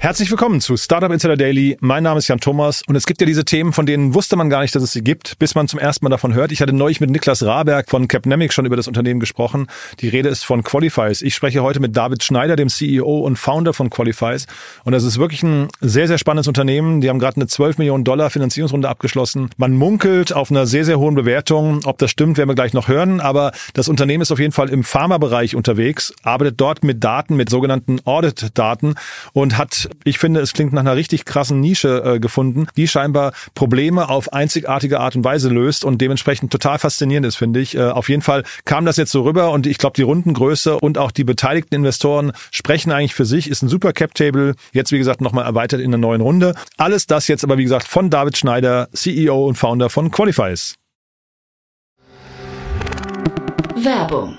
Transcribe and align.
Herzlich 0.00 0.30
willkommen 0.30 0.60
zu 0.60 0.76
Startup 0.76 1.10
Insider 1.10 1.36
Daily. 1.36 1.76
Mein 1.80 2.04
Name 2.04 2.18
ist 2.18 2.28
Jan 2.28 2.38
Thomas 2.38 2.82
und 2.86 2.94
es 2.94 3.04
gibt 3.04 3.20
ja 3.20 3.26
diese 3.26 3.44
Themen, 3.44 3.72
von 3.72 3.84
denen 3.84 4.14
wusste 4.14 4.36
man 4.36 4.48
gar 4.48 4.62
nicht, 4.62 4.72
dass 4.72 4.82
es 4.84 4.92
sie 4.92 5.02
gibt, 5.02 5.40
bis 5.40 5.56
man 5.56 5.66
zum 5.66 5.80
ersten 5.80 6.04
Mal 6.04 6.10
davon 6.10 6.34
hört. 6.34 6.52
Ich 6.52 6.62
hatte 6.62 6.72
neulich 6.72 7.00
mit 7.00 7.10
Niklas 7.10 7.44
Raberg 7.44 7.90
von 7.90 8.06
Capnemic 8.06 8.52
schon 8.52 8.64
über 8.64 8.76
das 8.76 8.86
Unternehmen 8.86 9.18
gesprochen. 9.18 9.66
Die 9.98 10.08
Rede 10.08 10.28
ist 10.28 10.44
von 10.44 10.62
Qualifies. 10.62 11.20
Ich 11.20 11.34
spreche 11.34 11.64
heute 11.64 11.80
mit 11.80 11.96
David 11.96 12.22
Schneider, 12.22 12.54
dem 12.54 12.68
CEO 12.68 13.18
und 13.18 13.40
Founder 13.40 13.72
von 13.72 13.90
Qualifies. 13.90 14.46
Und 14.84 14.92
das 14.92 15.02
ist 15.02 15.18
wirklich 15.18 15.42
ein 15.42 15.66
sehr, 15.80 16.06
sehr 16.06 16.18
spannendes 16.18 16.46
Unternehmen. 16.46 17.00
Die 17.00 17.08
haben 17.08 17.18
gerade 17.18 17.34
eine 17.34 17.48
12 17.48 17.78
Millionen 17.78 18.04
Dollar 18.04 18.30
Finanzierungsrunde 18.30 18.88
abgeschlossen. 18.88 19.50
Man 19.56 19.72
munkelt 19.72 20.32
auf 20.32 20.52
einer 20.52 20.68
sehr, 20.68 20.84
sehr 20.84 21.00
hohen 21.00 21.16
Bewertung. 21.16 21.80
Ob 21.86 21.98
das 21.98 22.12
stimmt, 22.12 22.38
werden 22.38 22.48
wir 22.48 22.54
gleich 22.54 22.72
noch 22.72 22.86
hören. 22.86 23.20
Aber 23.20 23.50
das 23.74 23.88
Unternehmen 23.88 24.22
ist 24.22 24.30
auf 24.30 24.38
jeden 24.38 24.52
Fall 24.52 24.68
im 24.68 24.84
Pharmabereich 24.84 25.56
unterwegs, 25.56 26.14
arbeitet 26.22 26.60
dort 26.60 26.84
mit 26.84 27.02
Daten, 27.02 27.34
mit 27.34 27.50
sogenannten 27.50 27.98
Audit-Daten 28.04 28.94
und 29.32 29.58
hat 29.58 29.87
ich 30.04 30.18
finde, 30.18 30.40
es 30.40 30.52
klingt 30.52 30.72
nach 30.72 30.80
einer 30.80 30.96
richtig 30.96 31.24
krassen 31.24 31.60
Nische 31.60 32.02
äh, 32.04 32.20
gefunden, 32.20 32.66
die 32.76 32.88
scheinbar 32.88 33.32
Probleme 33.54 34.08
auf 34.08 34.32
einzigartige 34.32 35.00
Art 35.00 35.16
und 35.16 35.24
Weise 35.24 35.48
löst 35.48 35.84
und 35.84 36.00
dementsprechend 36.00 36.50
total 36.50 36.78
faszinierend 36.78 37.26
ist, 37.26 37.36
finde 37.36 37.60
ich. 37.60 37.76
Äh, 37.76 37.82
auf 37.82 38.08
jeden 38.08 38.22
Fall 38.22 38.44
kam 38.64 38.84
das 38.84 38.96
jetzt 38.96 39.12
so 39.12 39.22
rüber 39.22 39.50
und 39.50 39.66
ich 39.66 39.78
glaube, 39.78 39.94
die 39.96 40.02
Rundengröße 40.02 40.78
und 40.78 40.98
auch 40.98 41.10
die 41.10 41.24
beteiligten 41.24 41.74
Investoren 41.74 42.32
sprechen 42.50 42.92
eigentlich 42.92 43.14
für 43.14 43.24
sich, 43.24 43.48
ist 43.50 43.62
ein 43.62 43.68
super 43.68 43.92
Cap-Table, 43.92 44.54
jetzt 44.72 44.92
wie 44.92 44.98
gesagt 44.98 45.20
nochmal 45.20 45.44
erweitert 45.44 45.80
in 45.80 45.88
einer 45.88 45.98
neuen 45.98 46.20
Runde. 46.20 46.54
Alles 46.76 47.06
das 47.06 47.28
jetzt 47.28 47.44
aber 47.44 47.58
wie 47.58 47.64
gesagt 47.64 47.86
von 47.86 48.10
David 48.10 48.36
Schneider, 48.36 48.88
CEO 48.92 49.46
und 49.46 49.56
Founder 49.56 49.90
von 49.90 50.10
Qualifies. 50.10 50.74
Werbung. 53.76 54.38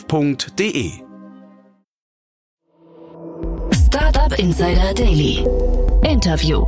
startup.de. 0.00 0.92
Startup 3.72 4.38
Insider 4.38 4.94
Daily. 4.94 5.44
Interview. 6.04 6.64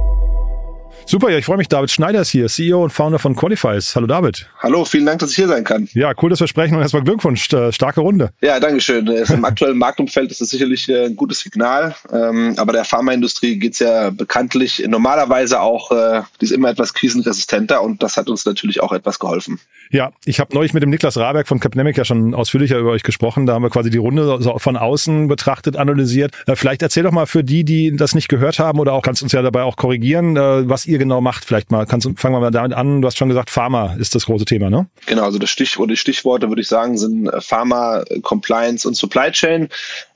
Super, 1.06 1.30
ja, 1.30 1.38
ich 1.38 1.44
freue 1.44 1.56
mich. 1.56 1.68
David 1.68 1.90
Schneider 1.90 2.20
ist 2.20 2.30
hier, 2.30 2.46
CEO 2.46 2.84
und 2.84 2.90
Founder 2.90 3.18
von 3.18 3.34
Qualifies. 3.34 3.96
Hallo 3.96 4.06
David. 4.06 4.48
Hallo, 4.60 4.84
vielen 4.84 5.06
Dank, 5.06 5.18
dass 5.18 5.30
ich 5.30 5.36
hier 5.36 5.48
sein 5.48 5.64
kann. 5.64 5.88
Ja, 5.94 6.12
cool, 6.22 6.30
dass 6.30 6.40
wir 6.40 6.46
sprechen 6.46 6.76
und 6.76 6.82
erstmal 6.82 7.02
Glückwunsch. 7.02 7.52
Äh, 7.52 7.72
starke 7.72 8.00
Runde. 8.00 8.30
Ja, 8.40 8.60
danke 8.60 8.80
schön. 8.80 9.06
Im 9.08 9.44
aktuellen 9.44 9.78
Marktumfeld 9.78 10.30
ist 10.30 10.40
das 10.40 10.50
sicherlich 10.50 10.88
äh, 10.88 11.06
ein 11.06 11.16
gutes 11.16 11.40
Signal. 11.40 11.94
Ähm, 12.12 12.54
aber 12.56 12.72
der 12.72 12.84
Pharmaindustrie 12.84 13.58
geht's 13.58 13.80
ja 13.80 14.10
bekanntlich 14.10 14.84
normalerweise 14.86 15.60
auch, 15.60 15.90
äh, 15.90 16.22
die 16.40 16.44
ist 16.44 16.52
immer 16.52 16.70
etwas 16.70 16.94
krisenresistenter 16.94 17.82
und 17.82 18.02
das 18.02 18.16
hat 18.16 18.28
uns 18.28 18.44
natürlich 18.44 18.80
auch 18.80 18.92
etwas 18.92 19.18
geholfen. 19.18 19.58
Ja, 19.92 20.10
ich 20.24 20.40
habe 20.40 20.54
neulich 20.54 20.72
mit 20.72 20.82
dem 20.82 20.88
Niklas 20.88 21.18
Raberg 21.18 21.46
von 21.46 21.60
Capnemic 21.60 21.98
ja 21.98 22.06
schon 22.06 22.34
ausführlicher 22.34 22.78
über 22.78 22.92
euch 22.92 23.02
gesprochen. 23.02 23.44
Da 23.44 23.52
haben 23.52 23.62
wir 23.62 23.68
quasi 23.68 23.90
die 23.90 23.98
Runde 23.98 24.38
so 24.40 24.58
von 24.58 24.78
außen 24.78 25.28
betrachtet, 25.28 25.76
analysiert. 25.76 26.32
Vielleicht 26.54 26.80
erzähl 26.80 27.02
doch 27.02 27.12
mal 27.12 27.26
für 27.26 27.44
die, 27.44 27.62
die 27.62 27.94
das 27.94 28.14
nicht 28.14 28.28
gehört 28.28 28.58
haben 28.58 28.80
oder 28.80 28.94
auch 28.94 29.02
kannst 29.02 29.22
uns 29.22 29.32
ja 29.32 29.42
dabei 29.42 29.64
auch 29.64 29.76
korrigieren, 29.76 30.34
was 30.34 30.86
ihr 30.86 30.96
genau 30.96 31.20
macht. 31.20 31.44
Vielleicht 31.44 31.70
mal, 31.70 31.84
kannst, 31.84 32.08
fangen 32.16 32.34
wir 32.34 32.40
mal 32.40 32.50
damit 32.50 32.72
an. 32.72 33.02
Du 33.02 33.06
hast 33.06 33.18
schon 33.18 33.28
gesagt, 33.28 33.50
Pharma 33.50 33.94
ist 33.98 34.14
das 34.14 34.24
große 34.24 34.46
Thema, 34.46 34.70
ne? 34.70 34.86
Genau, 35.04 35.24
also 35.24 35.38
das 35.38 35.50
Stichwort, 35.50 35.90
die 35.90 35.98
Stichworte 35.98 36.48
würde 36.48 36.62
ich 36.62 36.68
sagen, 36.68 36.96
sind 36.96 37.30
Pharma, 37.40 38.02
Compliance 38.22 38.88
und 38.88 38.94
Supply 38.94 39.30
Chain. 39.30 39.68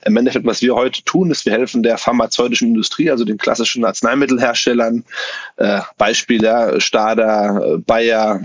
Im 0.03 0.17
Endeffekt, 0.17 0.47
was 0.47 0.63
wir 0.63 0.73
heute 0.73 1.03
tun, 1.03 1.29
ist, 1.29 1.45
wir 1.45 1.53
helfen 1.53 1.83
der 1.83 1.99
pharmazeutischen 1.99 2.69
Industrie, 2.69 3.11
also 3.11 3.25
den 3.25 3.37
klassischen 3.37 3.85
Arzneimittelherstellern, 3.85 5.03
äh, 5.57 5.81
Beispiel 5.99 6.43
ja, 6.43 6.79
Stada, 6.79 7.77
Bayer, 7.85 8.41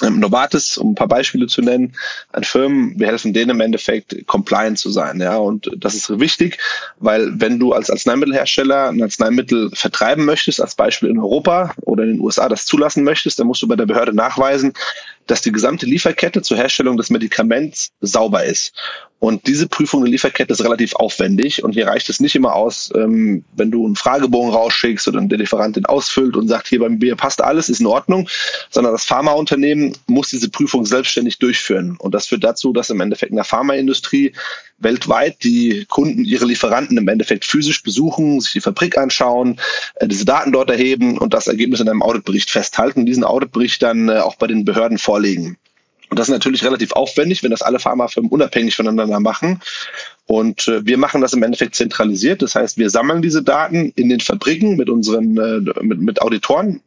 Novartis, 0.00 0.78
um 0.78 0.92
ein 0.92 0.94
paar 0.94 1.08
Beispiele 1.08 1.46
zu 1.46 1.60
nennen, 1.60 1.96
an 2.32 2.44
Firmen, 2.44 2.98
wir 2.98 3.08
helfen 3.08 3.32
denen 3.32 3.50
im 3.50 3.60
Endeffekt 3.60 4.26
compliant 4.26 4.78
zu 4.78 4.90
sein, 4.90 5.20
ja, 5.20 5.36
und 5.36 5.70
das 5.76 5.94
ist 5.94 6.20
wichtig, 6.20 6.58
weil 6.98 7.40
wenn 7.40 7.58
du 7.58 7.72
als 7.72 7.90
Arzneimittelhersteller 7.90 8.88
ein 8.88 9.02
Arzneimittel 9.02 9.70
vertreiben 9.72 10.24
möchtest, 10.24 10.60
als 10.60 10.74
Beispiel 10.74 11.10
in 11.10 11.18
Europa 11.18 11.74
oder 11.82 12.04
in 12.04 12.10
den 12.14 12.20
USA 12.20 12.48
das 12.48 12.64
zulassen 12.64 13.04
möchtest, 13.04 13.38
dann 13.38 13.46
musst 13.46 13.62
du 13.62 13.68
bei 13.68 13.76
der 13.76 13.86
Behörde 13.86 14.14
nachweisen, 14.14 14.72
dass 15.28 15.42
die 15.42 15.52
gesamte 15.52 15.86
Lieferkette 15.86 16.42
zur 16.42 16.56
Herstellung 16.56 16.96
des 16.96 17.10
Medikaments 17.10 17.92
sauber 18.00 18.44
ist. 18.44 18.72
Und 19.20 19.48
diese 19.48 19.66
Prüfung 19.66 20.02
der 20.02 20.10
Lieferkette 20.10 20.52
ist 20.52 20.62
relativ 20.62 20.94
aufwendig 20.94 21.64
und 21.64 21.72
hier 21.72 21.88
reicht 21.88 22.08
es 22.08 22.20
nicht 22.20 22.36
immer 22.36 22.54
aus, 22.54 22.92
ähm, 22.94 23.44
wenn 23.56 23.70
du 23.72 23.84
einen 23.84 23.96
Fragebogen 23.96 24.52
rausschickst 24.52 25.08
oder 25.08 25.20
der 25.20 25.38
Lieferant 25.38 25.74
den 25.74 25.86
ausfüllt 25.86 26.36
und 26.36 26.46
sagt, 26.46 26.68
hier 26.68 26.78
bei 26.78 26.88
mir 26.88 27.16
passt 27.16 27.42
alles, 27.42 27.68
ist 27.68 27.80
in 27.80 27.86
Ordnung, 27.86 28.28
sondern 28.70 28.92
das 28.92 29.04
Pharmaunternehmen 29.04 29.96
muss 30.06 30.30
diese 30.30 30.48
Prüfung 30.48 30.86
selbstständig 30.86 31.38
durchführen. 31.38 31.96
Und 31.98 32.14
das 32.14 32.28
führt 32.28 32.44
dazu, 32.44 32.72
dass 32.72 32.90
im 32.90 33.00
Endeffekt 33.00 33.30
in 33.30 33.36
der 33.36 33.44
Pharmaindustrie 33.44 34.34
weltweit 34.78 35.42
die 35.42 35.84
Kunden 35.88 36.24
ihre 36.24 36.46
Lieferanten 36.46 36.96
im 36.96 37.08
Endeffekt 37.08 37.44
physisch 37.44 37.82
besuchen, 37.82 38.40
sich 38.40 38.52
die 38.52 38.60
Fabrik 38.60 38.96
anschauen, 38.96 39.60
äh, 39.96 40.08
diese 40.08 40.24
Daten 40.24 40.52
dort 40.52 40.70
erheben 40.70 41.18
und 41.18 41.34
das 41.34 41.46
Ergebnis 41.46 41.80
in 41.80 41.88
einem 41.88 42.02
Auditbericht 42.02 42.50
festhalten, 42.50 43.06
diesen 43.06 43.24
Auditbericht 43.24 43.82
dann 43.82 44.08
äh, 44.08 44.18
auch 44.18 44.36
bei 44.36 44.46
den 44.46 44.64
Behörden 44.64 44.98
vorlegen. 44.98 45.56
Und 46.10 46.18
das 46.18 46.28
ist 46.28 46.32
natürlich 46.32 46.64
relativ 46.64 46.92
aufwendig, 46.92 47.42
wenn 47.42 47.50
das 47.50 47.60
alle 47.60 47.78
Pharmafirmen 47.78 48.30
unabhängig 48.30 48.76
voneinander 48.76 49.20
machen. 49.20 49.60
Und 50.26 50.66
äh, 50.68 50.86
wir 50.86 50.96
machen 50.96 51.20
das 51.20 51.34
im 51.34 51.42
Endeffekt 51.42 51.74
zentralisiert. 51.74 52.40
Das 52.40 52.54
heißt, 52.54 52.78
wir 52.78 52.88
sammeln 52.88 53.20
diese 53.20 53.42
Daten 53.42 53.92
in 53.94 54.08
den 54.08 54.20
Fabriken 54.20 54.76
mit 54.76 54.88
unseren 54.88 55.32
mit, 55.82 56.00
mit 56.00 56.22
Auditoren 56.22 56.80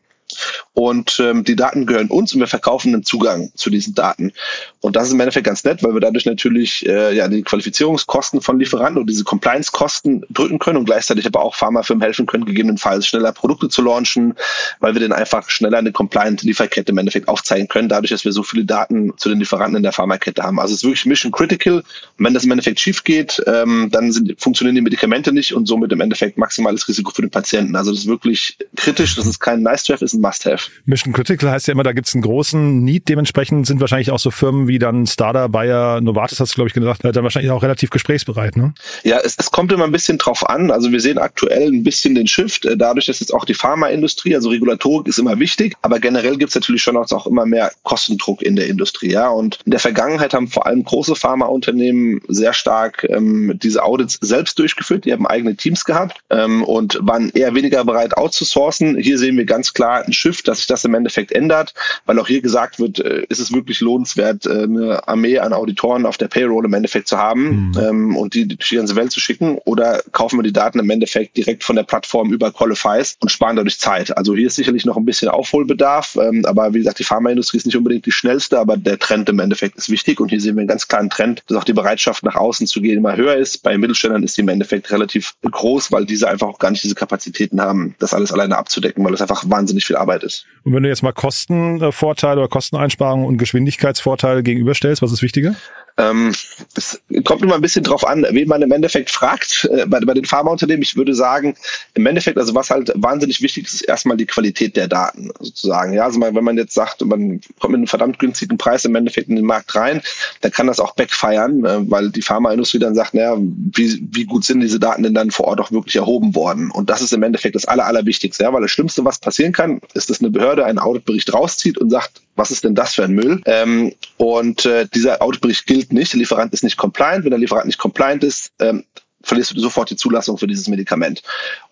und 0.73 1.19
ähm, 1.19 1.43
die 1.43 1.55
Daten 1.55 1.85
gehören 1.85 2.07
uns 2.07 2.33
und 2.33 2.39
wir 2.39 2.47
verkaufen 2.47 2.93
einen 2.93 3.03
Zugang 3.03 3.51
zu 3.55 3.69
diesen 3.69 3.95
Daten. 3.95 4.33
Und 4.79 4.95
das 4.95 5.07
ist 5.07 5.13
im 5.13 5.19
Endeffekt 5.19 5.45
ganz 5.45 5.63
nett, 5.63 5.83
weil 5.83 5.93
wir 5.93 6.01
dadurch 6.01 6.25
natürlich 6.25 6.85
äh, 6.87 7.15
ja 7.15 7.27
die 7.27 7.43
Qualifizierungskosten 7.43 8.41
von 8.41 8.59
Lieferanten 8.59 9.01
und 9.01 9.09
diese 9.09 9.23
Compliance-Kosten 9.23 10.25
drücken 10.29 10.59
können 10.59 10.77
und 10.77 10.85
gleichzeitig 10.85 11.25
aber 11.25 11.41
auch 11.41 11.55
Pharmafirmen 11.55 12.01
helfen 12.01 12.25
können, 12.25 12.45
gegebenenfalls 12.45 13.07
schneller 13.07 13.31
Produkte 13.31 13.69
zu 13.69 13.81
launchen, 13.81 14.35
weil 14.79 14.93
wir 14.93 15.01
dann 15.01 15.13
einfach 15.13 15.49
schneller 15.49 15.77
eine 15.77 15.91
Compliant-Lieferkette 15.91 16.91
im 16.91 16.97
Endeffekt 16.97 17.27
aufzeigen 17.27 17.67
können, 17.67 17.89
dadurch, 17.89 18.11
dass 18.11 18.25
wir 18.25 18.31
so 18.31 18.43
viele 18.43 18.65
Daten 18.65 19.13
zu 19.17 19.29
den 19.29 19.39
Lieferanten 19.39 19.77
in 19.77 19.83
der 19.83 19.91
Pharmakette 19.91 20.41
haben. 20.43 20.59
Also 20.59 20.73
es 20.73 20.79
ist 20.79 20.83
wirklich 20.83 21.05
mission 21.05 21.31
critical. 21.31 21.83
Und 22.17 22.25
wenn 22.25 22.33
das 22.33 22.45
im 22.45 22.51
Endeffekt 22.51 22.79
schief 22.79 23.03
geht, 23.03 23.41
ähm, 23.47 23.89
dann 23.91 24.11
sind, 24.11 24.39
funktionieren 24.41 24.75
die 24.75 24.81
Medikamente 24.81 25.31
nicht 25.31 25.53
und 25.53 25.67
somit 25.67 25.91
im 25.91 26.01
Endeffekt 26.01 26.37
maximales 26.37 26.87
Risiko 26.87 27.11
für 27.11 27.21
den 27.21 27.31
Patienten. 27.31 27.75
Also 27.75 27.91
das 27.91 28.01
ist 28.01 28.07
wirklich 28.07 28.57
kritisch. 28.75 29.15
Das 29.15 29.25
ist 29.25 29.39
kein 29.39 29.61
Nice-to-have, 29.61 30.03
ist 30.03 30.13
ein 30.13 30.20
Must-have. 30.21 30.69
Mission 30.85 31.13
Critical 31.13 31.51
heißt 31.51 31.67
ja 31.67 31.73
immer, 31.73 31.83
da 31.83 31.93
gibt 31.93 32.07
es 32.07 32.13
einen 32.13 32.21
großen 32.21 32.83
Need. 32.83 33.09
Dementsprechend 33.09 33.67
sind 33.67 33.81
wahrscheinlich 33.81 34.11
auch 34.11 34.19
so 34.19 34.31
Firmen 34.31 34.67
wie 34.67 34.79
dann 34.79 35.05
Stada, 35.07 35.47
Bayer, 35.47 36.01
Novartis, 36.01 36.39
hast 36.39 36.53
du, 36.53 36.55
glaube 36.55 36.69
ich, 36.69 36.73
gesagt, 36.73 37.03
dann 37.03 37.23
wahrscheinlich 37.23 37.51
auch 37.51 37.63
relativ 37.63 37.89
gesprächsbereit, 37.89 38.55
ne? 38.55 38.73
Ja, 39.03 39.19
es, 39.19 39.35
es 39.37 39.51
kommt 39.51 39.71
immer 39.71 39.85
ein 39.85 39.91
bisschen 39.91 40.17
drauf 40.17 40.47
an. 40.47 40.71
Also 40.71 40.91
wir 40.91 40.99
sehen 40.99 41.17
aktuell 41.17 41.67
ein 41.67 41.83
bisschen 41.83 42.15
den 42.15 42.27
Shift, 42.27 42.65
äh, 42.65 42.77
dadurch, 42.77 43.07
dass 43.07 43.19
jetzt 43.19 43.33
auch 43.33 43.45
die 43.45 43.53
Pharmaindustrie, 43.53 44.35
also 44.35 44.49
Regulatorik 44.49 45.07
ist 45.07 45.19
immer 45.19 45.39
wichtig, 45.39 45.75
aber 45.81 45.99
generell 45.99 46.37
gibt 46.37 46.49
es 46.49 46.55
natürlich 46.55 46.81
schon 46.81 46.97
auch 46.97 47.27
immer 47.27 47.45
mehr 47.45 47.71
Kostendruck 47.83 48.41
in 48.41 48.55
der 48.55 48.67
Industrie. 48.67 49.11
Ja? 49.11 49.29
Und 49.29 49.59
in 49.65 49.71
der 49.71 49.79
Vergangenheit 49.79 50.33
haben 50.33 50.47
vor 50.47 50.65
allem 50.65 50.83
große 50.83 51.15
Pharmaunternehmen 51.15 52.21
sehr 52.27 52.53
stark 52.53 53.05
ähm, 53.09 53.57
diese 53.61 53.83
Audits 53.83 54.19
selbst 54.21 54.59
durchgeführt. 54.59 55.05
Die 55.05 55.13
haben 55.13 55.25
eigene 55.25 55.55
Teams 55.55 55.85
gehabt 55.85 56.19
ähm, 56.29 56.63
und 56.63 56.99
waren 57.01 57.31
eher 57.31 57.55
weniger 57.55 57.83
bereit 57.83 58.15
outzusourcen. 58.17 58.97
Hier 58.97 59.17
sehen 59.17 59.37
wir 59.37 59.45
ganz 59.45 59.73
klar 59.73 60.03
einen 60.11 60.13
Shift 60.13 60.47
dass 60.47 60.57
sich 60.57 60.67
das 60.67 60.83
im 60.85 60.93
Endeffekt 60.93 61.31
ändert, 61.31 61.73
weil 62.05 62.19
auch 62.19 62.27
hier 62.27 62.41
gesagt 62.41 62.79
wird, 62.79 62.99
äh, 62.99 63.25
ist 63.29 63.39
es 63.39 63.53
wirklich 63.53 63.79
lohnenswert, 63.79 64.45
äh, 64.45 64.63
eine 64.63 65.07
Armee 65.07 65.39
an 65.39 65.53
Auditoren 65.53 66.05
auf 66.05 66.17
der 66.17 66.27
Payroll 66.27 66.65
im 66.65 66.73
Endeffekt 66.73 67.07
zu 67.07 67.17
haben 67.17 67.69
mhm. 67.69 67.79
ähm, 67.79 68.15
und 68.17 68.33
die 68.33 68.47
durch 68.47 68.69
die 68.69 68.75
ganze 68.75 68.95
Welt 68.95 69.11
zu 69.11 69.19
schicken 69.19 69.57
oder 69.65 70.01
kaufen 70.11 70.37
wir 70.37 70.43
die 70.43 70.53
Daten 70.53 70.79
im 70.79 70.89
Endeffekt 70.89 71.37
direkt 71.37 71.63
von 71.63 71.75
der 71.75 71.83
Plattform 71.83 72.33
über 72.33 72.51
Qualifies 72.51 73.17
und 73.21 73.31
sparen 73.31 73.55
dadurch 73.55 73.79
Zeit. 73.79 74.15
Also 74.17 74.35
hier 74.35 74.47
ist 74.47 74.55
sicherlich 74.55 74.85
noch 74.85 74.97
ein 74.97 75.05
bisschen 75.05 75.29
Aufholbedarf, 75.29 76.17
ähm, 76.21 76.43
aber 76.45 76.73
wie 76.73 76.79
gesagt, 76.79 76.99
die 76.99 77.03
Pharmaindustrie 77.03 77.57
ist 77.57 77.65
nicht 77.65 77.77
unbedingt 77.77 78.05
die 78.05 78.11
schnellste, 78.11 78.59
aber 78.59 78.77
der 78.77 78.99
Trend 78.99 79.29
im 79.29 79.39
Endeffekt 79.39 79.77
ist 79.77 79.89
wichtig 79.89 80.19
und 80.19 80.29
hier 80.29 80.41
sehen 80.41 80.55
wir 80.55 80.61
einen 80.61 80.67
ganz 80.67 80.87
klaren 80.87 81.09
Trend, 81.09 81.43
dass 81.47 81.57
auch 81.57 81.63
die 81.63 81.73
Bereitschaft 81.73 82.23
nach 82.23 82.35
außen 82.35 82.67
zu 82.67 82.81
gehen 82.81 82.97
immer 82.97 83.15
höher 83.15 83.35
ist. 83.35 83.63
Bei 83.63 83.77
Mittelständlern 83.77 84.23
ist 84.23 84.37
die 84.37 84.41
im 84.41 84.49
Endeffekt 84.49 84.91
relativ 84.91 85.35
groß, 85.49 85.91
weil 85.91 86.05
diese 86.05 86.27
einfach 86.27 86.47
auch 86.47 86.59
gar 86.59 86.71
nicht 86.71 86.83
diese 86.83 86.95
Kapazitäten 86.95 87.61
haben, 87.61 87.95
das 87.99 88.13
alles 88.13 88.31
alleine 88.31 88.57
abzudecken, 88.57 89.03
weil 89.03 89.13
es 89.13 89.21
einfach 89.21 89.43
wahnsinnig 89.49 89.85
viel 89.85 89.95
Arbeit 90.01 90.23
ist. 90.23 90.45
Und 90.63 90.73
wenn 90.73 90.83
du 90.83 90.89
jetzt 90.89 91.03
mal 91.03 91.13
Kostenvorteile 91.13 92.41
oder 92.41 92.49
Kosteneinsparungen 92.49 93.25
und 93.25 93.37
Geschwindigkeitsvorteile 93.37 94.43
gegenüberstellst, 94.43 95.01
was 95.01 95.11
ist 95.11 95.21
wichtiger? 95.21 95.55
Ähm, 95.97 96.33
es 96.75 97.01
kommt 97.25 97.41
immer 97.41 97.55
ein 97.55 97.61
bisschen 97.61 97.83
drauf 97.83 98.05
an, 98.05 98.25
wen 98.29 98.47
man 98.47 98.61
im 98.61 98.71
Endeffekt 98.71 99.09
fragt. 99.09 99.69
Äh, 99.71 99.85
bei, 99.85 99.99
bei 99.99 100.13
den 100.13 100.25
Pharmaunternehmen, 100.25 100.81
ich 100.81 100.95
würde 100.95 101.13
sagen, 101.13 101.55
im 101.93 102.05
Endeffekt, 102.05 102.37
also 102.37 102.55
was 102.55 102.69
halt 102.69 102.91
wahnsinnig 102.95 103.41
wichtig 103.41 103.65
ist, 103.65 103.73
ist 103.73 103.81
erstmal 103.81 104.17
die 104.17 104.25
Qualität 104.25 104.75
der 104.75 104.87
Daten 104.87 105.31
sozusagen. 105.39 105.93
Ja, 105.93 106.05
also 106.05 106.19
man, 106.19 106.35
wenn 106.35 106.43
man 106.43 106.57
jetzt 106.57 106.73
sagt, 106.73 107.01
man 107.05 107.41
kommt 107.59 107.71
mit 107.71 107.79
einem 107.79 107.87
verdammt 107.87 108.19
günstigen 108.19 108.57
Preis 108.57 108.85
im 108.85 108.95
Endeffekt 108.95 109.29
in 109.29 109.35
den 109.35 109.45
Markt 109.45 109.75
rein, 109.75 110.01
dann 110.41 110.51
kann 110.51 110.67
das 110.67 110.79
auch 110.79 110.95
backfeiern, 110.95 111.65
äh, 111.65 111.89
weil 111.89 112.09
die 112.09 112.21
Pharmaindustrie 112.21 112.79
dann 112.79 112.95
sagt, 112.95 113.13
naja, 113.13 113.37
wie, 113.37 114.07
wie 114.11 114.25
gut 114.25 114.45
sind 114.45 114.61
diese 114.61 114.79
Daten 114.79 115.03
denn 115.03 115.13
dann 115.13 115.31
vor 115.31 115.47
Ort 115.47 115.59
auch 115.59 115.71
wirklich 115.71 115.95
erhoben 115.95 116.35
worden? 116.35 116.71
Und 116.71 116.89
das 116.89 117.01
ist 117.01 117.13
im 117.13 117.23
Endeffekt 117.23 117.55
das 117.55 117.65
Aller, 117.65 117.85
Allerwichtigste, 117.85 118.43
ja, 118.43 118.53
weil 118.53 118.61
das 118.61 118.71
Schlimmste, 118.71 119.05
was 119.05 119.19
passieren 119.19 119.51
kann, 119.51 119.81
ist, 119.93 120.09
dass 120.09 120.21
eine 120.21 120.29
Behörde 120.29 120.65
einen 120.65 120.79
Auditbericht 120.79 121.33
rauszieht 121.33 121.77
und 121.77 121.89
sagt, 121.89 122.21
was 122.35 122.51
ist 122.51 122.63
denn 122.63 122.75
das 122.75 122.95
für 122.95 123.03
ein 123.03 123.11
Müll? 123.11 123.41
Ähm, 123.45 123.93
und 124.17 124.65
äh, 124.65 124.87
dieser 124.93 125.21
Auditbericht 125.21 125.65
gilt 125.65 125.93
nicht, 125.93 126.13
der 126.13 126.19
Lieferant 126.19 126.53
ist 126.53 126.63
nicht 126.63 126.77
compliant. 126.77 127.23
Wenn 127.23 127.31
der 127.31 127.39
Lieferant 127.39 127.65
nicht 127.65 127.77
compliant 127.77 128.23
ist, 128.23 128.51
ähm, 128.59 128.85
verlierst 129.23 129.55
du 129.55 129.59
sofort 129.59 129.89
die 129.89 129.95
Zulassung 129.95 130.37
für 130.37 130.47
dieses 130.47 130.67
Medikament. 130.67 131.21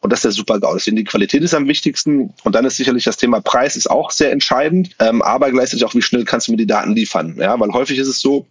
Und 0.01 0.11
das 0.11 0.19
ist 0.19 0.25
der 0.25 0.31
Super-GAU. 0.31 0.73
Deswegen 0.75 0.97
die 0.97 1.03
Qualität 1.03 1.41
ist 1.43 1.53
am 1.53 1.67
wichtigsten. 1.67 2.33
Und 2.43 2.55
dann 2.55 2.65
ist 2.65 2.77
sicherlich 2.77 3.03
das 3.03 3.17
Thema 3.17 3.41
Preis 3.41 3.75
ist 3.75 3.89
auch 3.89 4.11
sehr 4.11 4.31
entscheidend. 4.31 4.95
Ähm, 4.99 5.21
aber 5.21 5.51
gleichzeitig 5.51 5.85
auch, 5.85 5.95
wie 5.95 6.01
schnell 6.01 6.25
kannst 6.25 6.47
du 6.47 6.51
mir 6.51 6.57
die 6.57 6.67
Daten 6.67 6.93
liefern. 6.93 7.35
Ja, 7.39 7.59
weil 7.59 7.71
häufig 7.71 7.97
ist 7.97 8.07
es 8.07 8.21
so, 8.21 8.45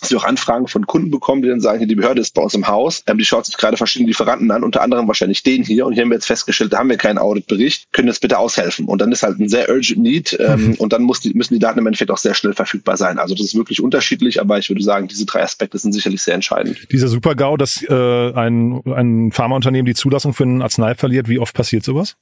dass 0.00 0.10
wir 0.10 0.18
auch 0.18 0.24
Anfragen 0.24 0.66
von 0.66 0.86
Kunden 0.86 1.10
bekommen, 1.10 1.42
die 1.42 1.48
dann 1.48 1.60
sagen, 1.60 1.78
hier, 1.78 1.86
die 1.86 1.94
Behörde 1.94 2.20
ist 2.20 2.34
bei 2.34 2.42
uns 2.42 2.54
im 2.54 2.66
Haus, 2.66 3.02
ähm, 3.06 3.18
die 3.18 3.24
schaut 3.24 3.46
sich 3.46 3.56
gerade 3.56 3.76
verschiedene 3.76 4.08
Lieferanten 4.08 4.50
an, 4.50 4.64
unter 4.64 4.82
anderem 4.82 5.06
wahrscheinlich 5.08 5.42
den 5.42 5.62
hier 5.62 5.86
und 5.86 5.92
hier 5.92 6.02
haben 6.02 6.10
wir 6.10 6.16
jetzt 6.16 6.26
festgestellt, 6.26 6.72
da 6.72 6.78
haben 6.78 6.88
wir 6.88 6.96
keinen 6.96 7.18
Auditbericht, 7.18 7.92
können 7.92 8.08
jetzt 8.08 8.20
bitte 8.20 8.38
aushelfen. 8.38 8.86
Und 8.86 9.00
dann 9.00 9.12
ist 9.12 9.22
halt 9.22 9.38
ein 9.38 9.48
sehr 9.48 9.68
urgent 9.68 9.98
need 9.98 10.36
ähm, 10.40 10.68
mhm. 10.68 10.74
und 10.74 10.92
dann 10.92 11.02
muss 11.02 11.20
die, 11.20 11.34
müssen 11.34 11.54
die 11.54 11.60
Daten 11.60 11.78
im 11.78 11.86
Endeffekt 11.86 12.10
auch 12.10 12.18
sehr 12.18 12.34
schnell 12.34 12.54
verfügbar 12.54 12.96
sein. 12.96 13.18
Also 13.18 13.34
das 13.34 13.46
ist 13.46 13.54
wirklich 13.54 13.82
unterschiedlich, 13.82 14.40
aber 14.40 14.58
ich 14.58 14.68
würde 14.68 14.82
sagen, 14.82 15.08
diese 15.08 15.26
drei 15.26 15.42
Aspekte 15.42 15.78
sind 15.78 15.92
sicherlich 15.92 16.22
sehr 16.22 16.34
entscheidend. 16.34 16.86
Dieser 16.90 17.08
Super-GAU, 17.08 17.56
dass 17.56 17.82
äh, 17.82 18.32
ein, 18.32 18.82
ein 18.86 19.32
Pharmaunternehmen 19.32 19.86
die 19.86 19.94
Zulassung 19.94 20.32
für 20.32 20.44
einen 20.44 20.62
Arznei 20.62 20.94
verliert, 20.94 21.28
wie 21.28 21.38
oft 21.38 21.54
passiert 21.54 21.84
sowas? 21.84 22.16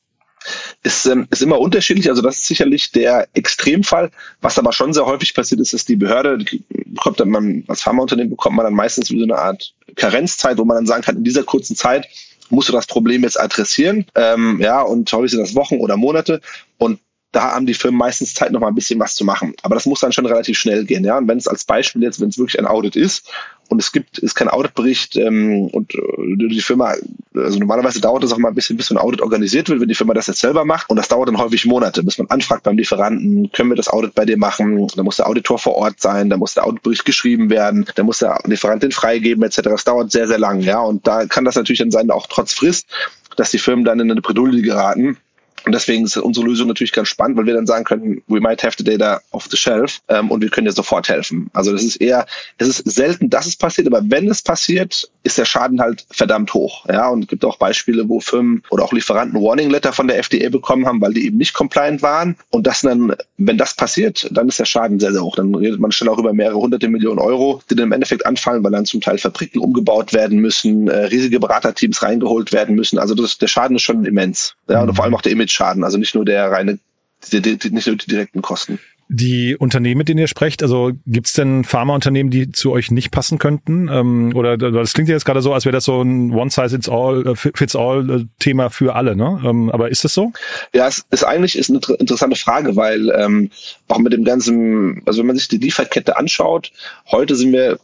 Ist, 0.82 1.06
ähm, 1.06 1.26
ist 1.30 1.42
immer 1.42 1.58
unterschiedlich. 1.58 2.08
Also 2.08 2.22
das 2.22 2.36
ist 2.36 2.46
sicherlich 2.46 2.92
der 2.92 3.28
Extremfall. 3.34 4.10
Was 4.40 4.58
aber 4.58 4.72
schon 4.72 4.92
sehr 4.92 5.06
häufig 5.06 5.34
passiert 5.34 5.60
ist, 5.60 5.72
ist 5.72 5.88
die 5.88 5.96
Behörde, 5.96 6.44
bekommt 6.86 7.20
dann 7.20 7.30
man, 7.30 7.64
als 7.68 7.82
Pharmaunternehmen 7.82 8.30
bekommt 8.30 8.56
man 8.56 8.64
dann 8.64 8.74
meistens 8.74 9.10
wie 9.10 9.18
so 9.18 9.24
eine 9.24 9.38
Art 9.38 9.74
Karenzzeit, 9.96 10.58
wo 10.58 10.64
man 10.64 10.76
dann 10.76 10.86
sagen 10.86 11.02
kann, 11.02 11.16
in 11.16 11.24
dieser 11.24 11.44
kurzen 11.44 11.76
Zeit 11.76 12.08
musst 12.50 12.68
du 12.68 12.72
das 12.72 12.86
Problem 12.86 13.22
jetzt 13.22 13.40
adressieren. 13.40 14.06
Ähm, 14.14 14.60
ja, 14.60 14.80
und 14.80 15.12
häufig 15.12 15.32
sind 15.32 15.40
das 15.40 15.54
Wochen 15.54 15.76
oder 15.80 15.96
Monate. 15.96 16.40
Und 16.78 17.00
da 17.32 17.52
haben 17.52 17.66
die 17.66 17.74
Firmen 17.74 17.98
meistens 17.98 18.32
Zeit, 18.34 18.52
noch 18.52 18.60
mal 18.60 18.68
ein 18.68 18.74
bisschen 18.74 18.98
was 19.00 19.14
zu 19.14 19.24
machen. 19.24 19.54
Aber 19.62 19.74
das 19.74 19.84
muss 19.84 20.00
dann 20.00 20.12
schon 20.12 20.26
relativ 20.26 20.58
schnell 20.58 20.84
gehen. 20.84 21.04
Ja? 21.04 21.18
Und 21.18 21.28
wenn 21.28 21.38
es 21.38 21.46
als 21.46 21.64
Beispiel 21.64 22.02
jetzt, 22.02 22.20
wenn 22.20 22.30
es 22.30 22.38
wirklich 22.38 22.58
ein 22.58 22.66
Audit 22.66 22.96
ist 22.96 23.28
und 23.68 23.80
es 23.80 23.92
gibt, 23.92 24.18
ist 24.18 24.34
kein 24.34 24.48
Auditbericht 24.48 25.16
ähm, 25.16 25.66
und 25.68 25.94
äh, 25.94 25.98
die 26.36 26.60
Firma, 26.60 26.94
also 27.34 27.58
normalerweise 27.58 28.00
dauert 28.00 28.24
es 28.24 28.32
auch 28.32 28.38
mal 28.38 28.48
ein 28.48 28.54
bisschen, 28.54 28.76
bis 28.76 28.86
so 28.86 28.94
ein 28.94 28.98
Audit 28.98 29.20
organisiert 29.20 29.68
wird, 29.68 29.80
wenn 29.80 29.88
die 29.88 29.94
Firma 29.94 30.14
das 30.14 30.26
jetzt 30.26 30.40
selber 30.40 30.64
macht. 30.64 30.88
Und 30.88 30.96
das 30.96 31.08
dauert 31.08 31.28
dann 31.28 31.38
häufig 31.38 31.66
Monate, 31.66 32.02
bis 32.02 32.18
man 32.18 32.28
anfragt 32.28 32.62
beim 32.62 32.78
Lieferanten, 32.78 33.52
können 33.52 33.68
wir 33.68 33.76
das 33.76 33.88
Audit 33.88 34.14
bei 34.14 34.24
dir 34.24 34.38
machen? 34.38 34.86
Da 34.96 35.02
muss 35.02 35.16
der 35.16 35.28
Auditor 35.28 35.58
vor 35.58 35.74
Ort 35.74 36.00
sein, 36.00 36.30
da 36.30 36.36
muss 36.38 36.54
der 36.54 36.66
Auditbericht 36.66 37.04
geschrieben 37.04 37.50
werden, 37.50 37.86
da 37.94 38.02
muss 38.02 38.18
der 38.18 38.38
Lieferant 38.46 38.82
den 38.82 38.92
freigeben 38.92 39.44
etc. 39.44 39.60
Das 39.62 39.84
dauert 39.84 40.10
sehr, 40.10 40.26
sehr 40.28 40.38
lang. 40.38 40.60
Ja? 40.60 40.80
Und 40.80 41.06
da 41.06 41.26
kann 41.26 41.44
das 41.44 41.56
natürlich 41.56 41.80
dann 41.80 41.90
sein, 41.90 42.10
auch 42.10 42.26
trotz 42.26 42.54
Frist, 42.54 42.86
dass 43.36 43.50
die 43.50 43.58
Firmen 43.58 43.84
dann 43.84 44.00
in 44.00 44.10
eine 44.10 44.22
Bredouille 44.22 44.62
geraten 44.62 45.18
und 45.64 45.72
deswegen 45.72 46.04
ist 46.04 46.16
unsere 46.16 46.46
Lösung 46.46 46.68
natürlich 46.68 46.92
ganz 46.92 47.08
spannend, 47.08 47.36
weil 47.36 47.46
wir 47.46 47.54
dann 47.54 47.66
sagen 47.66 47.84
können, 47.84 48.22
we 48.26 48.40
might 48.40 48.62
have 48.62 48.76
the 48.78 48.84
data 48.84 49.20
off 49.30 49.48
the 49.50 49.56
shelf 49.56 50.00
ähm, 50.08 50.30
und 50.30 50.40
wir 50.42 50.50
können 50.50 50.66
dir 50.66 50.72
sofort 50.72 51.08
helfen. 51.08 51.50
Also 51.52 51.72
das 51.72 51.82
ist 51.82 51.96
eher, 51.96 52.26
es 52.58 52.68
ist 52.68 52.90
selten, 52.90 53.30
dass 53.30 53.46
es 53.46 53.56
passiert, 53.56 53.86
aber 53.86 54.02
wenn 54.04 54.28
es 54.28 54.42
passiert, 54.42 55.10
ist 55.22 55.38
der 55.38 55.44
Schaden 55.44 55.80
halt 55.80 56.06
verdammt 56.10 56.54
hoch. 56.54 56.86
Ja, 56.88 57.08
und 57.08 57.22
es 57.22 57.28
gibt 57.28 57.44
auch 57.44 57.58
Beispiele, 57.58 58.08
wo 58.08 58.20
Firmen 58.20 58.62
oder 58.70 58.84
auch 58.84 58.92
Lieferanten 58.92 59.40
Warning 59.40 59.70
Letter 59.70 59.92
von 59.92 60.08
der 60.08 60.18
FDA 60.18 60.48
bekommen 60.48 60.86
haben, 60.86 61.00
weil 61.00 61.12
die 61.12 61.26
eben 61.26 61.36
nicht 61.36 61.54
compliant 61.54 62.02
waren. 62.02 62.36
Und 62.50 62.66
das 62.66 62.80
dann, 62.80 63.14
wenn 63.36 63.58
das 63.58 63.74
passiert, 63.74 64.28
dann 64.30 64.48
ist 64.48 64.58
der 64.58 64.64
Schaden 64.64 64.98
sehr, 64.98 65.12
sehr 65.12 65.22
hoch. 65.22 65.36
Dann 65.36 65.54
redet 65.54 65.80
man 65.80 65.92
schnell 65.92 66.08
auch 66.10 66.18
über 66.18 66.32
mehrere 66.32 66.56
hunderte 66.56 66.88
Millionen 66.88 67.18
Euro, 67.18 67.62
die 67.70 67.74
dann 67.74 67.86
im 67.86 67.92
Endeffekt 67.92 68.24
anfallen, 68.26 68.64
weil 68.64 68.72
dann 68.72 68.86
zum 68.86 69.00
Teil 69.00 69.18
Fabriken 69.18 69.58
umgebaut 69.58 70.12
werden 70.12 70.38
müssen, 70.38 70.88
äh, 70.88 71.04
riesige 71.04 71.40
Beraterteams 71.40 72.02
reingeholt 72.02 72.52
werden 72.52 72.74
müssen. 72.74 72.98
Also 72.98 73.14
das, 73.14 73.38
der 73.38 73.48
Schaden 73.48 73.76
ist 73.76 73.82
schon 73.82 74.04
immens. 74.04 74.54
Ja, 74.68 74.82
und 74.82 74.94
vor 74.94 75.04
allem 75.04 75.14
auch 75.14 75.22
der 75.22 75.32
Image 75.32 75.47
Schaden, 75.48 75.84
also 75.84 75.98
nicht 75.98 76.14
nur 76.14 76.24
der 76.24 76.50
reine, 76.50 76.78
die, 77.32 77.40
die, 77.40 77.70
nicht 77.70 77.86
nur 77.86 77.96
die 77.96 78.06
direkten 78.06 78.42
Kosten. 78.42 78.78
Die 79.10 79.56
Unternehmen, 79.56 79.96
mit 79.96 80.10
denen 80.10 80.20
ihr 80.20 80.28
sprecht, 80.28 80.62
also 80.62 80.92
gibt's 81.06 81.32
denn 81.32 81.64
Pharmaunternehmen, 81.64 82.30
die 82.30 82.52
zu 82.52 82.72
euch 82.72 82.90
nicht 82.90 83.10
passen 83.10 83.38
könnten? 83.38 83.88
Ähm, 83.88 84.32
oder 84.34 84.58
das 84.58 84.92
klingt 84.92 85.08
ja 85.08 85.14
jetzt 85.14 85.24
gerade 85.24 85.40
so, 85.40 85.54
als 85.54 85.64
wäre 85.64 85.72
das 85.72 85.84
so 85.84 86.02
ein 86.02 86.30
One-Size-Fits-All-Thema 86.30 88.66
äh, 88.66 88.70
für 88.70 88.94
alle, 88.94 89.16
ne? 89.16 89.40
Ähm, 89.46 89.70
aber 89.70 89.88
ist 89.88 90.04
das 90.04 90.12
so? 90.12 90.34
Ja, 90.74 90.88
es 90.88 91.06
ist 91.10 91.24
eigentlich 91.24 91.56
ist 91.56 91.70
eine 91.70 91.80
interessante 91.98 92.36
Frage, 92.36 92.76
weil 92.76 93.08
ähm, 93.08 93.50
auch 93.88 93.96
mit 93.98 94.12
dem 94.12 94.24
ganzen, 94.24 95.00
also 95.06 95.20
wenn 95.20 95.28
man 95.28 95.38
sich 95.38 95.48
die 95.48 95.56
Lieferkette 95.56 96.18
anschaut, 96.18 96.70
heute 97.10 97.34
sind 97.34 97.52
wir 97.52 97.78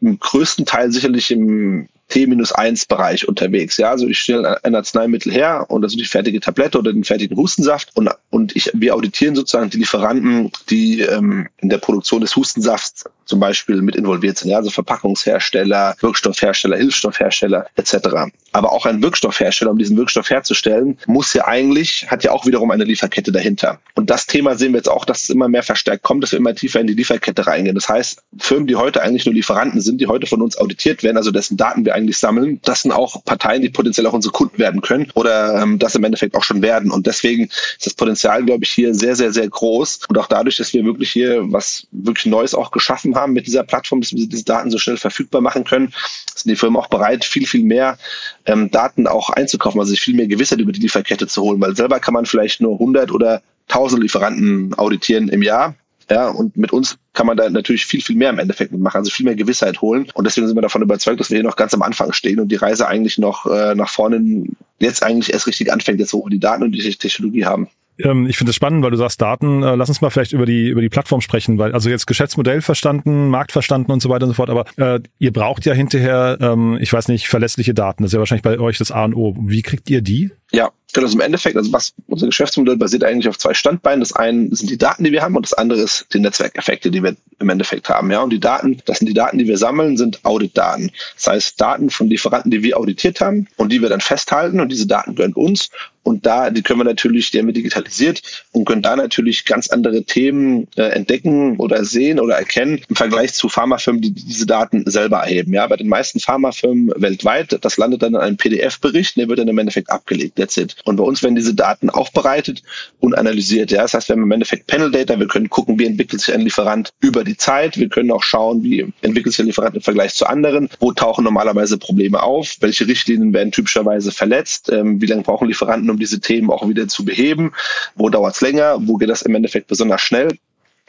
im 0.00 0.20
größten 0.20 0.64
Teil 0.64 0.92
sicherlich 0.92 1.32
im 1.32 1.88
T-1-Bereich 2.08 3.28
unterwegs. 3.28 3.76
Ja, 3.76 3.90
also 3.90 4.06
ich 4.06 4.18
stelle 4.18 4.62
ein 4.64 4.74
Arzneimittel 4.74 5.32
her 5.32 5.66
und 5.68 5.82
das 5.82 5.92
ist 5.92 6.00
die 6.00 6.04
fertige 6.04 6.40
Tablette 6.40 6.78
oder 6.78 6.92
den 6.92 7.04
fertigen 7.04 7.36
Hustensaft 7.36 7.90
und, 7.94 8.10
und 8.30 8.56
ich, 8.56 8.70
wir 8.74 8.94
auditieren 8.94 9.34
sozusagen 9.34 9.70
die 9.70 9.78
Lieferanten, 9.78 10.50
die 10.70 11.00
ähm, 11.00 11.48
in 11.58 11.68
der 11.68 11.78
Produktion 11.78 12.20
des 12.20 12.34
Hustensafts 12.34 13.04
zum 13.28 13.40
Beispiel 13.40 13.82
mit 13.82 13.94
involviert 13.94 14.38
sind. 14.38 14.50
Ja, 14.50 14.56
also 14.56 14.70
Verpackungshersteller, 14.70 15.96
Wirkstoffhersteller, 16.00 16.76
Hilfsstoffhersteller 16.78 17.66
etc. 17.76 18.32
Aber 18.52 18.72
auch 18.72 18.86
ein 18.86 19.02
Wirkstoffhersteller, 19.02 19.70
um 19.70 19.78
diesen 19.78 19.96
Wirkstoff 19.98 20.30
herzustellen, 20.30 20.98
muss 21.06 21.34
ja 21.34 21.46
eigentlich, 21.46 22.10
hat 22.10 22.24
ja 22.24 22.32
auch 22.32 22.46
wiederum 22.46 22.70
eine 22.70 22.84
Lieferkette 22.84 23.30
dahinter. 23.30 23.80
Und 23.94 24.08
das 24.08 24.26
Thema 24.26 24.56
sehen 24.56 24.72
wir 24.72 24.78
jetzt 24.78 24.88
auch, 24.88 25.04
dass 25.04 25.24
es 25.24 25.30
immer 25.30 25.48
mehr 25.48 25.62
verstärkt 25.62 26.02
kommt, 26.02 26.22
dass 26.22 26.32
wir 26.32 26.38
immer 26.38 26.54
tiefer 26.54 26.80
in 26.80 26.86
die 26.86 26.94
Lieferkette 26.94 27.46
reingehen. 27.46 27.74
Das 27.74 27.88
heißt, 27.88 28.22
Firmen, 28.38 28.66
die 28.66 28.76
heute 28.76 29.02
eigentlich 29.02 29.26
nur 29.26 29.34
Lieferanten 29.34 29.82
sind, 29.82 30.00
die 30.00 30.06
heute 30.06 30.26
von 30.26 30.40
uns 30.40 30.56
auditiert 30.56 31.02
werden, 31.02 31.18
also 31.18 31.30
dessen 31.30 31.58
Daten 31.58 31.84
wir 31.84 31.94
eigentlich 31.98 32.18
sammeln. 32.18 32.60
Das 32.64 32.82
sind 32.82 32.92
auch 32.92 33.24
Parteien, 33.24 33.62
die 33.62 33.68
potenziell 33.68 34.06
auch 34.06 34.12
unsere 34.12 34.32
Kunden 34.32 34.58
werden 34.58 34.80
können 34.80 35.10
oder 35.14 35.62
ähm, 35.62 35.78
das 35.78 35.94
im 35.94 36.04
Endeffekt 36.04 36.34
auch 36.34 36.44
schon 36.44 36.62
werden. 36.62 36.90
Und 36.90 37.06
deswegen 37.06 37.44
ist 37.44 37.86
das 37.86 37.94
Potenzial, 37.94 38.44
glaube 38.44 38.64
ich, 38.64 38.70
hier 38.70 38.94
sehr, 38.94 39.16
sehr, 39.16 39.32
sehr 39.32 39.48
groß. 39.48 40.00
Und 40.08 40.18
auch 40.18 40.26
dadurch, 40.26 40.56
dass 40.56 40.72
wir 40.72 40.84
wirklich 40.84 41.10
hier 41.10 41.52
was 41.52 41.86
wirklich 41.90 42.26
Neues 42.26 42.54
auch 42.54 42.70
geschaffen 42.70 43.14
haben 43.14 43.32
mit 43.32 43.46
dieser 43.46 43.64
Plattform, 43.64 44.00
dass 44.00 44.12
wir 44.12 44.26
diese 44.26 44.44
Daten 44.44 44.70
so 44.70 44.78
schnell 44.78 44.96
verfügbar 44.96 45.40
machen 45.40 45.64
können, 45.64 45.92
sind 46.34 46.50
die 46.50 46.56
Firmen 46.56 46.80
auch 46.80 46.88
bereit, 46.88 47.24
viel, 47.24 47.46
viel 47.46 47.64
mehr 47.64 47.98
ähm, 48.46 48.70
Daten 48.70 49.06
auch 49.06 49.30
einzukaufen, 49.30 49.80
also 49.80 49.90
sich 49.90 50.00
viel 50.00 50.14
mehr 50.14 50.26
Gewissheit 50.26 50.60
über 50.60 50.72
die 50.72 50.80
Lieferkette 50.80 51.26
zu 51.26 51.42
holen, 51.42 51.60
weil 51.60 51.76
selber 51.76 52.00
kann 52.00 52.14
man 52.14 52.26
vielleicht 52.26 52.60
nur 52.60 52.72
100 52.74 53.10
oder 53.10 53.42
1000 53.68 54.02
Lieferanten 54.02 54.74
auditieren 54.74 55.28
im 55.28 55.42
Jahr. 55.42 55.74
Ja, 56.10 56.28
und 56.28 56.56
mit 56.56 56.72
uns 56.72 56.98
kann 57.12 57.26
man 57.26 57.36
da 57.36 57.50
natürlich 57.50 57.84
viel, 57.84 58.00
viel 58.00 58.16
mehr 58.16 58.30
im 58.30 58.38
Endeffekt 58.38 58.72
mitmachen, 58.72 58.98
also 58.98 59.10
viel 59.10 59.24
mehr 59.24 59.34
Gewissheit 59.34 59.82
holen. 59.82 60.08
Und 60.14 60.26
deswegen 60.26 60.46
sind 60.46 60.56
wir 60.56 60.62
davon 60.62 60.82
überzeugt, 60.82 61.20
dass 61.20 61.30
wir 61.30 61.36
hier 61.36 61.44
noch 61.44 61.56
ganz 61.56 61.74
am 61.74 61.82
Anfang 61.82 62.12
stehen 62.12 62.40
und 62.40 62.48
die 62.48 62.56
Reise 62.56 62.88
eigentlich 62.88 63.18
noch 63.18 63.46
äh, 63.46 63.74
nach 63.74 63.90
vorne 63.90 64.46
jetzt 64.78 65.02
eigentlich 65.02 65.32
erst 65.32 65.46
richtig 65.46 65.72
anfängt, 65.72 66.00
jetzt 66.00 66.12
wo 66.12 66.24
wir 66.24 66.30
die 66.30 66.40
Daten 66.40 66.62
und 66.62 66.72
die 66.72 66.94
Technologie 66.94 67.44
haben. 67.44 67.68
Ähm, 68.00 68.26
ich 68.26 68.36
finde 68.36 68.50
es 68.50 68.56
spannend, 68.56 68.82
weil 68.82 68.90
du 68.90 68.96
sagst 68.96 69.20
Daten. 69.20 69.62
Äh, 69.62 69.74
lass 69.74 69.88
uns 69.88 70.00
mal 70.00 70.10
vielleicht 70.10 70.32
über 70.32 70.46
die 70.46 70.68
über 70.68 70.80
die 70.80 70.88
Plattform 70.88 71.20
sprechen, 71.20 71.58
weil 71.58 71.72
also 71.72 71.90
jetzt 71.90 72.06
Geschäftsmodell 72.06 72.62
verstanden, 72.62 73.28
Markt 73.28 73.52
verstanden 73.52 73.92
und 73.92 74.00
so 74.00 74.08
weiter 74.08 74.24
und 74.24 74.30
so 74.30 74.34
fort. 74.34 74.50
Aber 74.50 74.64
äh, 74.76 75.00
ihr 75.18 75.32
braucht 75.32 75.66
ja 75.66 75.74
hinterher, 75.74 76.38
ähm, 76.40 76.78
ich 76.80 76.92
weiß 76.92 77.08
nicht, 77.08 77.28
verlässliche 77.28 77.74
Daten. 77.74 78.02
Das 78.02 78.10
ist 78.10 78.14
ja 78.14 78.20
wahrscheinlich 78.20 78.42
bei 78.42 78.58
euch 78.58 78.78
das 78.78 78.92
A 78.92 79.04
und 79.04 79.14
O. 79.14 79.36
Wie 79.40 79.62
kriegt 79.62 79.90
ihr 79.90 80.02
die? 80.02 80.30
Ja, 80.50 80.72
also 80.96 81.14
im 81.14 81.20
Endeffekt, 81.20 81.56
also 81.56 81.72
was 81.72 81.94
unser 82.06 82.26
Geschäftsmodell 82.26 82.76
basiert 82.76 83.04
eigentlich 83.04 83.28
auf 83.28 83.38
zwei 83.38 83.54
Standbeinen. 83.54 84.00
Das 84.00 84.14
eine 84.14 84.54
sind 84.54 84.70
die 84.70 84.78
Daten, 84.78 85.04
die 85.04 85.12
wir 85.12 85.22
haben 85.22 85.36
und 85.36 85.44
das 85.44 85.52
andere 85.52 85.82
ist 85.82 86.06
die 86.12 86.18
Netzwerkeffekte, 86.18 86.90
die 86.90 87.02
wir 87.02 87.14
im 87.38 87.48
Endeffekt 87.48 87.88
haben. 87.88 88.10
Ja, 88.10 88.22
und 88.22 88.30
die 88.30 88.40
Daten, 88.40 88.80
das 88.86 88.98
sind 88.98 89.06
die 89.06 89.14
Daten, 89.14 89.38
die 89.38 89.46
wir 89.46 89.58
sammeln, 89.58 89.96
sind 89.96 90.24
Auditdaten. 90.24 90.90
Das 91.14 91.26
heißt, 91.26 91.60
Daten 91.60 91.90
von 91.90 92.08
Lieferanten, 92.08 92.50
die 92.50 92.62
wir 92.62 92.78
auditiert 92.78 93.20
haben 93.20 93.48
und 93.56 93.70
die 93.70 93.82
wir 93.82 93.90
dann 93.90 94.00
festhalten 94.00 94.60
und 94.60 94.70
diese 94.70 94.86
Daten 94.86 95.14
gehören 95.14 95.34
uns 95.34 95.70
und 96.08 96.24
da, 96.24 96.48
die 96.48 96.62
können 96.62 96.80
wir 96.80 96.84
natürlich, 96.84 97.30
die 97.30 97.38
haben 97.38 97.48
wir 97.48 97.52
digitalisiert 97.52 98.46
und 98.52 98.64
können 98.64 98.80
da 98.80 98.96
natürlich 98.96 99.44
ganz 99.44 99.68
andere 99.68 100.04
Themen 100.04 100.66
äh, 100.74 100.84
entdecken 100.84 101.58
oder 101.58 101.84
sehen 101.84 102.18
oder 102.18 102.36
erkennen 102.36 102.80
im 102.88 102.96
Vergleich 102.96 103.34
zu 103.34 103.50
Pharmafirmen, 103.50 104.00
die 104.00 104.12
diese 104.12 104.46
Daten 104.46 104.90
selber 104.90 105.18
erheben. 105.18 105.52
Ja, 105.52 105.66
bei 105.66 105.76
den 105.76 105.88
meisten 105.88 106.18
Pharmafirmen 106.18 106.94
weltweit, 106.96 107.58
das 107.60 107.76
landet 107.76 108.02
dann 108.02 108.14
in 108.14 108.20
einem 108.20 108.36
PDF-Bericht, 108.38 109.18
der 109.18 109.28
wird 109.28 109.38
dann 109.38 109.48
im 109.48 109.58
Endeffekt 109.58 109.90
abgelegt. 109.90 110.37
That's 110.38 110.56
it. 110.56 110.76
Und 110.84 110.96
bei 110.96 111.04
uns 111.04 111.22
werden 111.22 111.34
diese 111.34 111.54
Daten 111.54 111.90
aufbereitet 111.90 112.62
und 113.00 113.16
analysiert. 113.16 113.70
Ja, 113.70 113.82
das 113.82 113.94
heißt, 113.94 114.08
wir 114.08 114.14
haben 114.14 114.22
im 114.22 114.30
Endeffekt 114.30 114.66
Panel 114.66 114.90
Data. 114.90 115.18
Wir 115.18 115.28
können 115.28 115.50
gucken, 115.50 115.78
wie 115.78 115.86
entwickelt 115.86 116.20
sich 116.20 116.34
ein 116.34 116.40
Lieferant 116.42 116.90
über 117.00 117.24
die 117.24 117.36
Zeit. 117.36 117.76
Wir 117.76 117.88
können 117.88 118.10
auch 118.12 118.22
schauen, 118.22 118.62
wie 118.62 118.92
entwickelt 119.02 119.34
sich 119.34 119.44
ein 119.44 119.46
Lieferant 119.46 119.74
im 119.74 119.82
Vergleich 119.82 120.14
zu 120.14 120.26
anderen. 120.26 120.68
Wo 120.78 120.92
tauchen 120.92 121.24
normalerweise 121.24 121.78
Probleme 121.78 122.22
auf? 122.22 122.56
Welche 122.60 122.86
Richtlinien 122.86 123.32
werden 123.32 123.52
typischerweise 123.52 124.12
verletzt? 124.12 124.70
Ähm, 124.70 125.00
wie 125.02 125.06
lange 125.06 125.22
brauchen 125.22 125.48
Lieferanten, 125.48 125.90
um 125.90 125.98
diese 125.98 126.20
Themen 126.20 126.50
auch 126.50 126.68
wieder 126.68 126.88
zu 126.88 127.04
beheben? 127.04 127.52
Wo 127.94 128.08
dauert 128.08 128.34
es 128.34 128.40
länger? 128.40 128.78
Wo 128.80 128.96
geht 128.96 129.10
das 129.10 129.22
im 129.22 129.34
Endeffekt 129.34 129.66
besonders 129.66 130.00
schnell? 130.00 130.38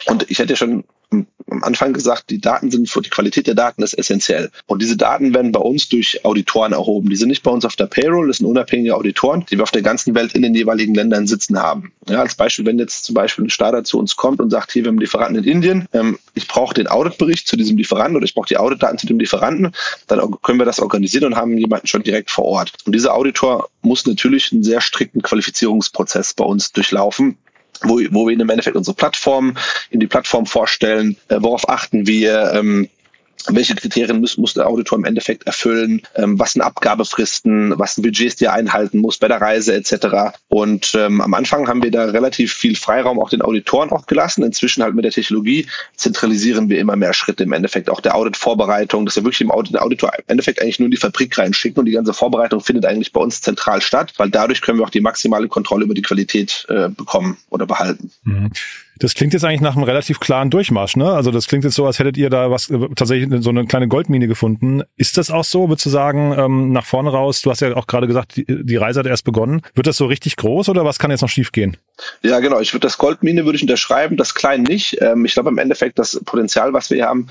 Und 0.05 0.29
ich 0.29 0.39
hätte 0.39 0.53
ja 0.53 0.57
schon 0.57 0.83
am 1.11 1.63
Anfang 1.63 1.93
gesagt, 1.93 2.29
die 2.29 2.39
Daten 2.39 2.69
sind 2.71 2.89
für 2.89 3.01
die 3.01 3.09
Qualität 3.09 3.47
der 3.47 3.55
Daten 3.55 3.81
ist 3.81 3.93
essentiell. 3.93 4.51
Und 4.67 4.81
diese 4.81 4.97
Daten 4.97 5.33
werden 5.33 5.51
bei 5.51 5.59
uns 5.59 5.89
durch 5.89 6.23
Auditoren 6.23 6.73
erhoben. 6.73 7.09
Die 7.09 7.15
sind 7.15 7.29
nicht 7.29 7.43
bei 7.43 7.51
uns 7.51 7.65
auf 7.65 7.75
der 7.75 7.87
Payroll, 7.87 8.27
das 8.27 8.37
sind 8.37 8.47
unabhängige 8.47 8.95
Auditoren, 8.95 9.45
die 9.49 9.57
wir 9.57 9.63
auf 9.63 9.71
der 9.71 9.81
ganzen 9.81 10.13
Welt 10.15 10.33
in 10.33 10.41
den 10.41 10.53
jeweiligen 10.53 10.93
Ländern 10.93 11.27
sitzen 11.27 11.59
haben. 11.59 11.91
Ja, 12.07 12.21
als 12.21 12.35
Beispiel, 12.35 12.65
wenn 12.65 12.79
jetzt 12.79 13.05
zum 13.05 13.15
Beispiel 13.15 13.45
ein 13.45 13.49
Starter 13.49 13.83
zu 13.83 13.97
uns 13.97 14.15
kommt 14.15 14.39
und 14.39 14.49
sagt, 14.49 14.71
hier, 14.71 14.83
wir 14.83 14.89
haben 14.89 14.95
einen 14.95 15.01
Lieferanten 15.01 15.43
in 15.43 15.51
Indien, 15.51 15.87
ähm, 15.93 16.19
ich 16.33 16.47
brauche 16.47 16.73
den 16.73 16.87
Auditbericht 16.87 17.47
zu 17.47 17.57
diesem 17.57 17.77
Lieferanten 17.77 18.15
oder 18.15 18.25
ich 18.25 18.35
brauche 18.35 18.47
die 18.47 18.57
Auditdaten 18.57 18.99
zu 18.99 19.07
dem 19.07 19.19
Lieferanten, 19.19 19.73
dann 20.07 20.35
können 20.41 20.59
wir 20.59 20.65
das 20.65 20.79
organisieren 20.79 21.25
und 21.25 21.35
haben 21.35 21.57
jemanden 21.57 21.87
schon 21.87 22.03
direkt 22.03 22.29
vor 22.29 22.45
Ort. 22.45 22.73
Und 22.85 22.93
dieser 22.93 23.15
Auditor 23.15 23.69
muss 23.81 24.05
natürlich 24.05 24.51
einen 24.51 24.63
sehr 24.63 24.81
strikten 24.81 25.21
Qualifizierungsprozess 25.21 26.33
bei 26.33 26.45
uns 26.45 26.71
durchlaufen, 26.71 27.37
wo, 27.83 27.99
wo 28.11 28.27
wir 28.27 28.33
in 28.33 28.39
im 28.39 28.49
Endeffekt 28.49 28.75
unsere 28.75 28.95
Plattform, 28.95 29.55
in 29.89 29.99
die 29.99 30.07
Plattform 30.07 30.45
vorstellen, 30.45 31.17
äh, 31.29 31.37
worauf 31.39 31.67
achten 31.69 32.07
wir, 32.07 32.53
ähm, 32.53 32.89
welche 33.47 33.75
Kriterien 33.75 34.19
muss, 34.19 34.37
muss 34.37 34.53
der 34.53 34.67
Auditor 34.67 34.97
im 34.97 35.05
Endeffekt 35.05 35.47
erfüllen, 35.47 36.01
ähm, 36.15 36.39
was 36.39 36.53
sind 36.53 36.61
Abgabefristen, 36.61 37.77
was 37.77 37.95
sind 37.95 38.03
Budgets, 38.03 38.35
die 38.35 38.45
er 38.45 38.53
einhalten 38.53 38.99
muss 38.99 39.17
bei 39.17 39.27
der 39.27 39.41
Reise 39.41 39.73
etc. 39.73 40.37
Und 40.49 40.93
ähm, 40.95 41.21
am 41.21 41.33
Anfang 41.33 41.67
haben 41.67 41.81
wir 41.81 41.91
da 41.91 42.05
relativ 42.05 42.53
viel 42.53 42.75
Freiraum 42.75 43.19
auch 43.19 43.29
den 43.29 43.41
Auditoren 43.41 43.91
auch 43.91 44.05
gelassen. 44.07 44.43
Inzwischen 44.43 44.83
halt 44.83 44.95
mit 44.95 45.05
der 45.05 45.11
Technologie 45.11 45.67
zentralisieren 45.95 46.69
wir 46.69 46.79
immer 46.79 46.95
mehr 46.95 47.13
Schritte 47.13 47.43
im 47.43 47.53
Endeffekt. 47.53 47.89
Auch 47.89 48.01
der 48.01 48.15
Audit-Vorbereitung, 48.15 49.05
dass 49.05 49.15
wir 49.15 49.23
wirklich 49.23 49.41
im 49.41 49.51
Audit, 49.51 49.79
Auditor 49.79 50.11
im 50.17 50.23
Endeffekt 50.27 50.61
eigentlich 50.61 50.79
nur 50.79 50.85
in 50.85 50.91
die 50.91 50.97
Fabrik 50.97 51.37
reinschicken 51.37 51.79
und 51.79 51.85
die 51.85 51.93
ganze 51.93 52.13
Vorbereitung 52.13 52.61
findet 52.61 52.85
eigentlich 52.85 53.13
bei 53.13 53.21
uns 53.21 53.41
zentral 53.41 53.81
statt, 53.81 54.13
weil 54.17 54.29
dadurch 54.29 54.61
können 54.61 54.79
wir 54.79 54.85
auch 54.85 54.89
die 54.89 55.01
maximale 55.01 55.47
Kontrolle 55.47 55.85
über 55.85 55.93
die 55.93 56.01
Qualität 56.01 56.65
äh, 56.69 56.89
bekommen 56.89 57.37
oder 57.49 57.65
behalten. 57.65 58.11
Mhm. 58.23 58.51
Das 58.99 59.15
klingt 59.15 59.33
jetzt 59.33 59.43
eigentlich 59.43 59.61
nach 59.61 59.75
einem 59.75 59.83
relativ 59.83 60.19
klaren 60.19 60.49
Durchmarsch, 60.49 60.97
ne? 60.97 61.11
Also 61.11 61.31
das 61.31 61.47
klingt 61.47 61.63
jetzt 61.63 61.75
so, 61.75 61.85
als 61.85 61.99
hättet 61.99 62.17
ihr 62.17 62.29
da 62.29 62.51
was 62.51 62.69
äh, 62.69 62.77
tatsächlich 62.95 63.41
so 63.41 63.49
eine 63.49 63.65
kleine 63.65 63.87
Goldmine 63.87 64.27
gefunden. 64.27 64.83
Ist 64.97 65.17
das 65.17 65.31
auch 65.31 65.45
so? 65.45 65.69
Würdest 65.69 65.85
du 65.85 65.89
sagen, 65.89 66.35
ähm, 66.37 66.71
nach 66.71 66.85
vorne 66.85 67.09
raus, 67.09 67.41
du 67.41 67.49
hast 67.49 67.61
ja 67.61 67.75
auch 67.75 67.87
gerade 67.87 68.07
gesagt, 68.07 68.35
die, 68.35 68.45
die 68.45 68.75
Reise 68.75 68.99
hat 68.99 69.07
erst 69.07 69.23
begonnen. 69.23 69.61
Wird 69.73 69.87
das 69.87 69.97
so 69.97 70.05
richtig 70.05 70.35
groß 70.35 70.69
oder 70.69 70.85
was 70.85 70.99
kann 70.99 71.11
jetzt 71.11 71.21
noch 71.21 71.29
schiefgehen? 71.29 71.77
Ja, 72.21 72.39
genau. 72.39 72.59
Ich 72.59 72.73
würde 72.73 72.85
das 72.85 72.97
Goldmine 72.97 73.45
würde 73.45 73.55
ich 73.55 73.61
unterschreiben, 73.61 74.17
das 74.17 74.35
klein 74.35 74.63
nicht. 74.63 75.01
Ähm, 75.01 75.25
ich 75.25 75.33
glaube 75.33 75.49
im 75.49 75.57
Endeffekt, 75.57 75.97
das 75.97 76.19
Potenzial, 76.25 76.73
was 76.73 76.89
wir 76.89 76.97
hier 76.97 77.07
haben, 77.07 77.27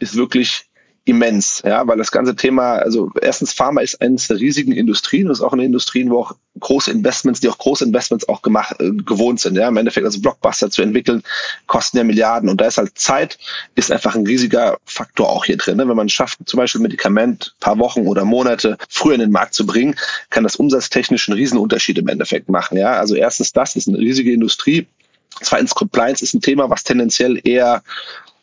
ist 0.00 0.16
wirklich 0.16 0.64
immens, 1.04 1.62
ja, 1.66 1.86
weil 1.88 1.98
das 1.98 2.12
ganze 2.12 2.36
Thema, 2.36 2.74
also 2.74 3.10
erstens 3.20 3.52
Pharma 3.52 3.80
ist 3.80 4.00
eines 4.00 4.28
der 4.28 4.38
riesigen 4.38 4.70
Industrien, 4.70 5.26
das 5.26 5.38
ist 5.38 5.44
auch 5.44 5.52
eine 5.52 5.64
Industrie, 5.64 6.08
wo 6.08 6.20
auch 6.20 6.36
große 6.60 6.92
Investments, 6.92 7.40
die 7.40 7.48
auch 7.48 7.58
große 7.58 7.84
Investments 7.84 8.28
auch 8.28 8.40
gemacht, 8.40 8.76
äh, 8.78 8.92
gewohnt 8.92 9.40
sind, 9.40 9.56
ja, 9.56 9.66
im 9.66 9.76
Endeffekt 9.76 10.06
also 10.06 10.20
Blockbuster 10.20 10.70
zu 10.70 10.80
entwickeln, 10.82 11.24
kosten 11.66 11.96
ja 11.96 12.04
Milliarden 12.04 12.48
und 12.48 12.60
da 12.60 12.66
ist 12.66 12.78
halt 12.78 12.96
Zeit, 12.96 13.38
ist 13.74 13.90
einfach 13.90 14.14
ein 14.14 14.26
riesiger 14.26 14.78
Faktor 14.84 15.28
auch 15.28 15.44
hier 15.44 15.56
drin. 15.56 15.76
Ne? 15.78 15.88
Wenn 15.88 15.96
man 15.96 16.08
schafft, 16.08 16.38
zum 16.46 16.58
Beispiel 16.58 16.80
Medikament 16.80 17.56
paar 17.58 17.78
Wochen 17.78 18.06
oder 18.06 18.24
Monate 18.24 18.78
früher 18.88 19.14
in 19.14 19.20
den 19.20 19.32
Markt 19.32 19.54
zu 19.54 19.66
bringen, 19.66 19.96
kann 20.30 20.44
das 20.44 20.54
umsatztechnisch 20.54 21.28
einen 21.28 21.38
Riesenunterschied 21.38 21.98
im 21.98 22.08
Endeffekt 22.08 22.48
machen, 22.48 22.78
ja. 22.78 22.92
Also 22.92 23.16
erstens 23.16 23.52
das 23.52 23.74
ist 23.74 23.88
eine 23.88 23.98
riesige 23.98 24.32
Industrie, 24.32 24.86
Zweitens, 25.40 25.74
Compliance 25.74 26.22
ist 26.22 26.34
ein 26.34 26.40
Thema, 26.40 26.68
was 26.70 26.84
tendenziell 26.84 27.40
eher 27.42 27.82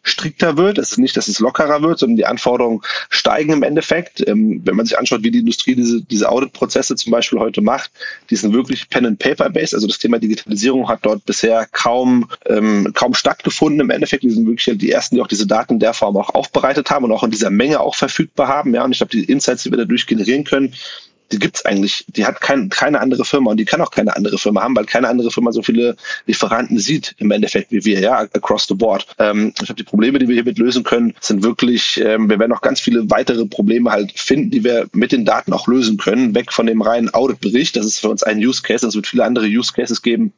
strikter 0.04 0.58
wird. 0.58 0.78
Es 0.78 0.92
ist 0.92 0.98
nicht, 0.98 1.18
dass 1.18 1.28
es 1.28 1.40
lockerer 1.40 1.82
wird, 1.82 2.00
sondern 2.00 2.18
die 2.18 2.26
Anforderungen 2.26 2.82
steigen 3.10 3.54
im 3.54 3.64
Endeffekt. 3.64 4.26
Ähm, 4.28 4.62
wenn 4.64 4.76
man 4.76 4.86
sich 4.86 4.98
anschaut, 4.98 5.24
wie 5.24 5.32
die 5.32 5.40
Industrie 5.40 5.76
diese, 5.76 6.02
diese 6.02 6.30
Audit-Prozesse 6.30 6.96
zum 6.96 7.12
Beispiel 7.12 7.40
heute 7.40 7.62
macht, 7.62 7.92
die 8.30 8.36
sind 8.36 8.54
wirklich 8.54 8.90
Pen-and-Paper-based. 8.90 9.74
Also 9.74 9.88
das 9.88 10.00
Thema 10.00 10.20
Digitalisierung 10.20 10.88
hat 10.88 11.00
dort 11.04 11.26
bisher 11.26 11.68
kaum, 11.72 12.30
ähm, 12.46 12.92
kaum 12.94 13.14
stattgefunden 13.14 13.82
im 13.82 13.90
Endeffekt. 13.90 14.24
Die 14.24 14.30
sind 14.30 14.46
wirklich 14.46 14.78
die 14.78 14.92
ersten, 14.92 15.16
die 15.16 15.22
auch 15.22 15.28
diese 15.28 15.48
Daten 15.48 15.74
in 15.74 15.80
der 15.80 15.94
Form 15.94 16.18
auch 16.18 16.30
aufbereitet 16.34 16.90
haben 16.90 17.06
und 17.06 17.12
auch 17.12 17.24
in 17.24 17.32
dieser 17.32 17.50
Menge 17.50 17.80
auch 17.80 17.96
verfügbar 17.96 18.48
haben. 18.48 18.74
Ja, 18.74 18.84
und 18.84 18.92
ich 18.92 19.00
glaube, 19.00 19.12
die 19.12 19.26
Insights, 19.26 19.64
die 19.64 19.72
wir 19.72 19.78
dadurch 19.78 20.08
generieren 20.08 20.44
können, 20.44 20.74
die 21.32 21.40
gibt's 21.40 21.66
eigentlich, 21.66 22.06
die 22.08 22.26
hat 22.26 22.42
kein, 22.42 22.70
keine 22.70 23.00
andere 23.00 23.26
Firma 23.26 23.52
und 23.52 23.58
die 23.58 23.66
kann 23.66 23.82
auch 23.82 23.92
keine 23.92 24.16
andere 24.16 24.38
Firma 24.38 24.62
haben, 24.62 24.76
weil 24.76 24.86
keine 24.86 25.08
andere 25.08 25.32
Firma 25.32 25.52
so 25.52 25.62
viele 25.62 25.96
Lieferanten 26.26 26.80
sieht 26.80 27.16
im 27.18 27.32
Endeffekt 27.32 27.72
wie 27.72 27.86
wir, 27.86 28.00
ja, 28.00 28.20
across 28.20 28.68
the 28.68 28.74
board. 28.74 29.06
Ähm, 29.20 29.50
ich 29.50 29.66
glaube, 29.66 29.76
die 29.76 29.84
Probleme, 29.84 30.20
die 30.20 30.28
wir 30.28 30.36
hiermit 30.36 30.58
lösen 30.58 30.84
können, 30.84 31.14
sind 31.20 31.44
wirklich, 31.44 32.02
ähm, 32.04 32.30
wir 32.30 32.40
werden 32.40 32.52
noch 32.52 32.62
ganz 32.62 32.80
viele 32.80 33.10
weitere 33.10 33.46
Probleme 33.46 33.92
halt 33.92 34.18
finden, 34.18 34.52
die 34.52 34.64
wir 34.64 34.88
mit 34.94 35.12
den 35.12 35.26
Daten 35.26 35.54
auch 35.54 35.68
lösen 35.68 35.98
können, 35.98 36.36
weg 36.36 36.52
von 36.52 36.66
dem 36.66 36.82
reinen 36.82 37.14
Auditbericht. 37.14 37.76
Das 37.76 37.86
ist 37.86 38.00
für 38.00 38.10
uns 38.10 38.24
ein 38.24 38.40
Use 38.40 38.62
Case, 38.62 38.86
es 38.86 38.96
wird 38.96 39.08
viele 39.08 39.24
andere 39.24 39.46
Use 39.46 39.72
Cases 39.74 40.02
geben, 40.02 40.34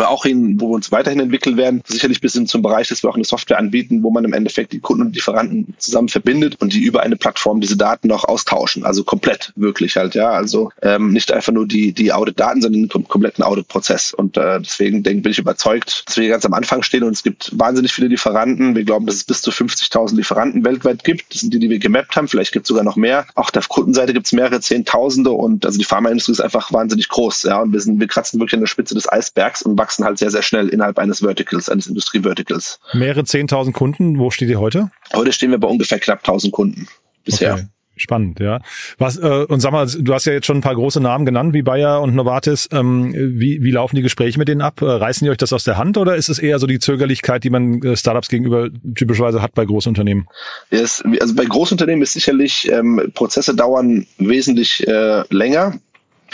wir 0.00 0.10
auch 0.10 0.24
hin, 0.24 0.60
wo 0.60 0.70
wir 0.70 0.74
uns 0.74 0.92
weiterhin 0.92 1.20
entwickeln 1.20 1.56
werden, 1.56 1.82
sicherlich 1.86 2.20
bis 2.20 2.34
hin 2.34 2.46
zum 2.46 2.62
Bereich, 2.62 2.88
dass 2.88 3.02
wir 3.02 3.10
auch 3.10 3.14
eine 3.14 3.24
Software 3.24 3.58
anbieten, 3.58 4.02
wo 4.02 4.10
man 4.10 4.24
im 4.24 4.32
Endeffekt 4.32 4.72
die 4.72 4.80
Kunden 4.80 5.02
und 5.02 5.14
Lieferanten 5.14 5.74
zusammen 5.78 6.08
verbindet 6.08 6.56
und 6.60 6.72
die 6.72 6.82
über 6.82 7.02
eine 7.02 7.16
Plattform 7.16 7.60
diese 7.60 7.76
Daten 7.76 8.08
noch 8.08 8.24
austauschen. 8.24 8.84
Also 8.84 9.04
komplett 9.04 9.52
wirklich 9.56 9.96
halt, 9.96 10.14
ja. 10.14 10.30
Also 10.30 10.70
ähm, 10.82 11.12
nicht 11.12 11.32
einfach 11.32 11.52
nur 11.52 11.66
die, 11.66 11.92
die 11.92 12.12
Audit-Daten, 12.12 12.60
sondern 12.60 12.82
den 12.82 12.88
kom 12.88 13.06
kompletten 13.06 13.44
Audit-Prozess. 13.44 14.12
Und 14.12 14.36
äh, 14.36 14.60
deswegen 14.60 15.02
denk, 15.02 15.22
bin 15.22 15.32
ich 15.32 15.38
überzeugt, 15.38 16.04
dass 16.06 16.16
wir 16.16 16.22
hier 16.22 16.32
ganz 16.32 16.44
am 16.44 16.54
Anfang 16.54 16.82
stehen 16.82 17.04
und 17.04 17.12
es 17.12 17.22
gibt 17.22 17.52
wahnsinnig 17.58 17.92
viele 17.92 18.08
Lieferanten. 18.08 18.74
Wir 18.74 18.84
glauben, 18.84 19.06
dass 19.06 19.16
es 19.16 19.24
bis 19.24 19.42
zu 19.42 19.50
50.000 19.50 20.16
Lieferanten 20.16 20.64
weltweit 20.64 21.04
gibt. 21.04 21.32
Das 21.32 21.40
sind 21.40 21.54
die, 21.54 21.58
die 21.58 21.70
wir 21.70 21.78
gemappt 21.78 22.16
haben. 22.16 22.28
Vielleicht 22.28 22.52
gibt 22.52 22.64
es 22.64 22.68
sogar 22.68 22.84
noch 22.84 22.96
mehr. 22.96 23.26
Auch 23.34 23.44
auf 23.44 23.50
der 23.50 23.62
Kundenseite 23.62 24.12
gibt 24.12 24.26
es 24.26 24.32
mehrere 24.32 24.60
Zehntausende 24.60 25.30
und 25.30 25.66
also 25.66 25.78
die 25.78 25.84
Pharmaindustrie 25.84 26.32
ist 26.32 26.40
einfach 26.40 26.72
wahnsinnig 26.72 27.08
groß, 27.08 27.42
ja. 27.44 27.60
Und 27.60 27.72
wir 27.72 27.80
sind, 27.80 28.00
wir 28.00 28.06
kratzen 28.06 28.40
wirklich 28.40 28.54
an 28.54 28.60
der 28.60 28.66
Spitze 28.66 28.94
des 28.94 29.10
Eisbergs 29.10 29.62
und 29.62 29.76
wachsen 29.84 30.04
halt 30.06 30.16
sehr, 30.16 30.30
sehr 30.30 30.42
schnell 30.42 30.68
innerhalb 30.68 30.98
eines 30.98 31.18
Verticals, 31.18 31.68
eines 31.68 31.86
Industrieverticals. 31.86 32.80
Mehrere 32.94 33.20
10.000 33.20 33.72
Kunden, 33.72 34.18
wo 34.18 34.30
steht 34.30 34.48
ihr 34.48 34.58
heute? 34.58 34.90
Heute 35.12 35.32
stehen 35.32 35.50
wir 35.50 35.58
bei 35.58 35.68
ungefähr 35.68 35.98
knapp 35.98 36.26
1.000 36.26 36.50
Kunden 36.52 36.88
bisher. 37.24 37.54
Okay. 37.54 37.64
Spannend, 37.96 38.40
ja. 38.40 38.60
Was 38.98 39.18
äh, 39.18 39.46
und 39.48 39.60
sag 39.60 39.70
mal, 39.70 39.86
du 39.86 40.14
hast 40.14 40.24
ja 40.24 40.32
jetzt 40.32 40.46
schon 40.46 40.56
ein 40.56 40.62
paar 40.62 40.74
große 40.74 41.00
Namen 41.00 41.24
genannt, 41.24 41.54
wie 41.54 41.62
Bayer 41.62 42.02
und 42.02 42.16
Novartis. 42.16 42.68
Ähm, 42.72 43.12
wie, 43.14 43.62
wie 43.62 43.70
laufen 43.70 43.94
die 43.94 44.02
Gespräche 44.02 44.36
mit 44.36 44.48
denen 44.48 44.62
ab? 44.62 44.82
Äh, 44.82 44.86
reißen 44.86 45.24
die 45.24 45.30
euch 45.30 45.36
das 45.36 45.52
aus 45.52 45.62
der 45.62 45.78
Hand 45.78 45.96
oder 45.96 46.16
ist 46.16 46.28
es 46.28 46.40
eher 46.40 46.58
so 46.58 46.66
die 46.66 46.80
Zögerlichkeit, 46.80 47.44
die 47.44 47.50
man 47.50 47.80
äh, 47.82 47.96
Startups 47.96 48.28
gegenüber 48.28 48.68
typischerweise 48.96 49.42
hat 49.42 49.54
bei 49.54 49.64
Großunternehmen? 49.64 50.26
Ja, 50.72 50.80
es, 50.80 51.04
also 51.20 51.36
bei 51.36 51.44
Großunternehmen 51.44 52.02
ist 52.02 52.14
sicherlich 52.14 52.68
ähm, 52.72 53.12
Prozesse 53.14 53.54
dauern 53.54 54.08
wesentlich 54.18 54.88
äh, 54.88 55.22
länger 55.32 55.78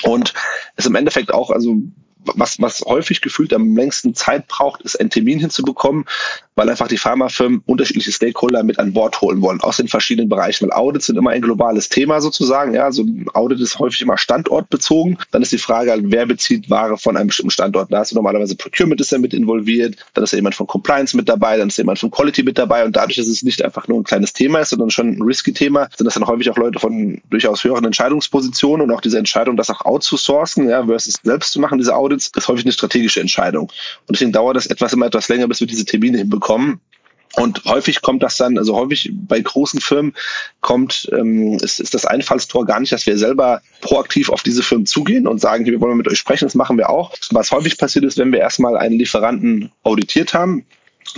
und 0.05 0.33
ist 0.79 0.87
im 0.87 0.95
Endeffekt 0.95 1.35
auch 1.35 1.51
also 1.51 1.77
was, 2.25 2.61
was 2.61 2.81
häufig 2.83 3.21
gefühlt 3.21 3.53
am 3.53 3.77
längsten 3.77 4.15
Zeit 4.15 4.49
braucht, 4.49 4.83
ist 4.83 4.99
einen 4.99 5.11
Termin 5.11 5.39
hinzubekommen, 5.39 6.07
weil 6.57 6.69
einfach 6.69 6.89
die 6.89 6.99
Pharmafirmen 6.99 7.63
unterschiedliche 7.67 8.13
Stakeholder 8.13 8.63
mit 8.63 8.79
an 8.79 8.93
Bord 8.93 9.21
holen 9.21 9.41
wollen 9.41 9.61
aus 9.61 9.79
den 9.79 9.89
verschiedenen 9.89 10.29
Bereichen. 10.29 10.69
Weil 10.69 10.77
Audits 10.77 11.07
sind 11.07 11.17
immer 11.17 11.31
ein 11.31 11.43
globales 11.43 11.89
Thema 11.89 12.21
sozusagen. 12.21 12.75
Ja, 12.75 12.91
so 12.93 13.03
ein 13.03 13.27
Audit 13.33 13.61
ist 13.61 13.79
häufig 13.79 14.03
immer 14.03 14.19
standortbezogen. 14.19 15.19
Dann 15.31 15.43
ist 15.43 15.53
die 15.53 15.59
Frage, 15.59 15.91
halt, 15.91 16.05
wer 16.07 16.27
bezieht 16.27 16.69
Ware 16.69 16.99
von 16.99 17.17
einem 17.17 17.29
bestimmten 17.29 17.51
Standort. 17.51 17.93
Da 17.93 18.03
ist 18.03 18.13
normalerweise 18.13 18.57
Procurement 18.57 19.01
ist 19.01 19.13
ja 19.13 19.19
mit 19.19 19.33
involviert, 19.33 19.97
dann 20.15 20.25
ist 20.25 20.33
ja 20.33 20.37
jemand 20.37 20.55
von 20.55 20.67
Compliance 20.67 21.17
mit 21.17 21.29
dabei, 21.29 21.57
dann 21.57 21.69
ist 21.69 21.79
jemand 21.79 21.99
von 21.99 22.11
Quality 22.11 22.43
mit 22.43 22.59
dabei 22.59 22.85
und 22.85 22.97
dadurch, 22.97 23.17
dass 23.17 23.29
es 23.29 23.43
nicht 23.43 23.65
einfach 23.65 23.89
nur 23.89 23.99
ein 24.01 24.05
kleines 24.05 24.33
Thema 24.33 24.59
ist, 24.59 24.71
sondern 24.71 24.91
schon 24.91 25.09
ein 25.09 25.23
risky 25.23 25.53
Thema, 25.53 25.89
sind 25.97 26.05
das 26.05 26.15
dann 26.15 26.27
häufig 26.27 26.51
auch 26.51 26.57
Leute 26.57 26.79
von 26.79 27.21
durchaus 27.31 27.65
höheren 27.65 27.85
Entscheidungspositionen 27.85 28.87
und 28.87 28.95
auch 28.95 29.01
diese 29.01 29.19
Entscheidung, 29.19 29.57
das 29.57 29.71
auch 29.71 29.85
outzusourcen, 29.85 30.69
ja, 30.69 30.85
versus 30.85 31.17
selbst 31.23 31.53
zu 31.53 31.61
machen, 31.61 31.79
diese 31.79 31.95
Audits, 31.95 32.31
ist 32.37 32.49
häufig 32.49 32.65
eine 32.65 32.73
strategische 32.73 33.21
Entscheidung. 33.21 33.65
Und 34.07 34.11
deswegen 34.11 34.33
dauert 34.33 34.57
das 34.57 34.67
etwas 34.67 34.93
immer 34.93 35.07
etwas 35.07 35.29
länger, 35.29 35.49
bis 35.49 35.61
wir 35.61 35.67
diese 35.67 35.85
Termine 35.85 36.19
hinbekommen. 36.19 36.40
Und 37.37 37.65
häufig 37.65 38.03
kommt 38.03 38.23
das 38.25 38.37
dann, 38.37 38.59
also 38.59 38.75
häufig 38.75 39.13
bei 39.15 39.41
großen 39.41 39.81
Firmen 39.81 40.15
kommt, 40.61 41.09
ähm, 41.13 41.59
ist, 41.63 41.79
ist 41.79 41.95
das 41.95 42.05
Einfallstor 42.05 42.67
gar 42.67 42.81
nicht, 42.81 42.93
dass 42.93 43.07
wir 43.07 43.17
selber 43.17 43.63
proaktiv 43.81 44.31
auf 44.31 44.43
diese 44.43 44.65
Firmen 44.65 44.87
zugehen 44.87 45.29
und 45.29 45.41
sagen, 45.41 45.65
wir 45.65 45.81
wollen 45.81 45.97
mit 45.97 46.09
euch 46.09 46.19
sprechen, 46.19 46.47
das 46.47 46.57
machen 46.57 46.77
wir 46.77 46.91
auch. 46.91 47.15
Was 47.31 47.53
häufig 47.53 47.79
passiert 47.79 48.05
ist, 48.05 48.19
wenn 48.19 48.33
wir 48.33 48.41
erstmal 48.41 48.77
einen 48.77 48.99
Lieferanten 48.99 49.71
auditiert 49.85 50.35
haben, 50.35 50.67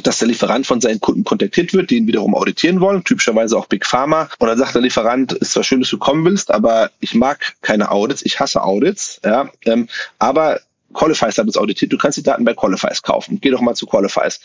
dass 0.02 0.18
der 0.18 0.28
Lieferant 0.28 0.66
von 0.66 0.80
seinen 0.80 1.00
Kunden 1.00 1.24
kontaktiert 1.24 1.72
wird, 1.72 1.90
die 1.90 1.96
ihn 1.96 2.06
wiederum 2.06 2.34
auditieren 2.34 2.80
wollen, 2.80 3.04
typischerweise 3.04 3.56
auch 3.56 3.66
Big 3.66 3.86
Pharma. 3.86 4.28
Und 4.38 4.48
dann 4.48 4.58
sagt 4.58 4.74
der 4.74 4.82
Lieferant, 4.82 5.32
ist 5.32 5.52
zwar 5.52 5.64
schön, 5.64 5.80
dass 5.80 5.90
du 5.90 5.98
kommen 5.98 6.24
willst, 6.24 6.50
aber 6.50 6.90
ich 7.00 7.14
mag 7.14 7.54
keine 7.62 7.90
Audits, 7.90 8.22
ich 8.24 8.38
hasse 8.38 8.62
Audits, 8.62 9.20
ja, 9.24 9.50
ähm, 9.64 9.88
aber 10.18 10.60
Qualifies 10.92 11.38
hat 11.38 11.46
uns 11.46 11.56
auditiert, 11.56 11.92
du 11.92 11.98
kannst 11.98 12.18
die 12.18 12.22
Daten 12.22 12.44
bei 12.44 12.54
Qualifies 12.54 13.02
kaufen. 13.02 13.38
Geh 13.40 13.50
doch 13.50 13.60
mal 13.60 13.74
zu 13.74 13.86
Qualifies. 13.86 14.40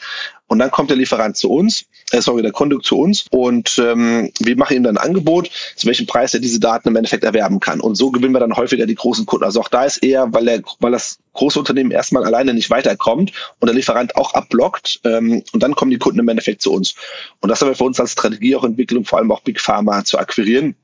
Und 0.47 0.59
dann 0.59 0.71
kommt 0.71 0.89
der 0.89 0.97
Lieferant 0.97 1.37
zu 1.37 1.51
uns, 1.51 1.85
äh, 2.11 2.21
sorry, 2.21 2.41
der 2.41 2.51
Kunde 2.51 2.79
zu 2.79 2.97
uns 2.97 3.25
und 3.31 3.77
ähm, 3.79 4.31
wir 4.39 4.57
machen 4.57 4.77
ihm 4.77 4.83
dann 4.83 4.97
ein 4.97 5.05
Angebot, 5.05 5.49
zu 5.75 5.87
welchem 5.87 6.07
Preis 6.07 6.33
er 6.33 6.39
diese 6.39 6.59
Daten 6.59 6.87
im 6.87 6.95
Endeffekt 6.95 7.23
erwerben 7.23 7.59
kann. 7.59 7.81
Und 7.81 7.95
so 7.95 8.11
gewinnen 8.11 8.33
wir 8.33 8.39
dann 8.39 8.55
häufiger 8.55 8.85
die 8.85 8.95
großen 8.95 9.25
Kunden. 9.25 9.45
Also 9.45 9.59
auch 9.59 9.67
da 9.67 9.83
ist 9.83 9.97
eher, 9.97 10.33
weil, 10.33 10.45
der, 10.45 10.61
weil 10.79 10.91
das 10.91 11.19
große 11.33 11.59
Unternehmen 11.59 11.91
erstmal 11.91 12.23
alleine 12.23 12.53
nicht 12.53 12.69
weiterkommt 12.69 13.31
und 13.59 13.67
der 13.67 13.75
Lieferant 13.75 14.15
auch 14.15 14.33
abblockt 14.33 15.01
ähm, 15.03 15.43
und 15.51 15.63
dann 15.63 15.75
kommen 15.75 15.91
die 15.91 15.97
Kunden 15.97 16.19
im 16.19 16.27
Endeffekt 16.27 16.61
zu 16.61 16.71
uns. 16.71 16.95
Und 17.41 17.49
das 17.49 17.61
haben 17.61 17.69
wir 17.69 17.75
für 17.75 17.83
uns 17.83 17.99
als 17.99 18.13
Strategie 18.13 18.55
auch 18.55 18.63
entwickelt, 18.63 18.97
um 18.97 19.05
vor 19.05 19.19
allem 19.19 19.31
auch 19.31 19.41
Big 19.41 19.59
Pharma 19.59 20.03
zu 20.03 20.17
akquirieren 20.17 20.75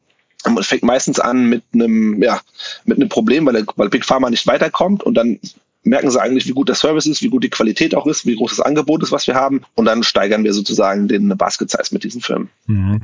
es 0.59 0.67
fängt 0.67 0.83
meistens 0.83 1.19
an 1.19 1.45
mit 1.45 1.63
einem, 1.73 2.21
ja, 2.21 2.41
mit 2.85 2.97
einem 2.97 3.09
Problem, 3.09 3.45
weil, 3.45 3.53
der, 3.53 3.65
weil 3.75 3.89
Big 3.89 4.05
Pharma 4.05 4.29
nicht 4.29 4.47
weiterkommt 4.47 5.03
und 5.03 5.15
dann 5.15 5.39
merken 5.83 6.09
sie 6.09 6.21
eigentlich, 6.21 6.47
wie 6.47 6.53
gut 6.53 6.69
der 6.69 6.75
Service 6.75 7.05
ist, 7.05 7.21
wie 7.21 7.29
gut 7.29 7.43
die 7.43 7.49
Qualität 7.49 7.95
auch 7.95 8.07
ist, 8.07 8.25
wie 8.25 8.35
groß 8.35 8.55
das 8.55 8.59
Angebot 8.59 9.03
ist, 9.03 9.11
was 9.11 9.27
wir 9.27 9.35
haben. 9.35 9.61
Und 9.75 9.85
dann 9.85 10.03
steigern 10.03 10.43
wir 10.43 10.53
sozusagen 10.53 11.07
den 11.07 11.29
Basket 11.37 11.69
Size 11.69 11.89
mit 11.91 12.03
diesen 12.03 12.21
Firmen. 12.21 12.49
Mhm. 12.67 13.01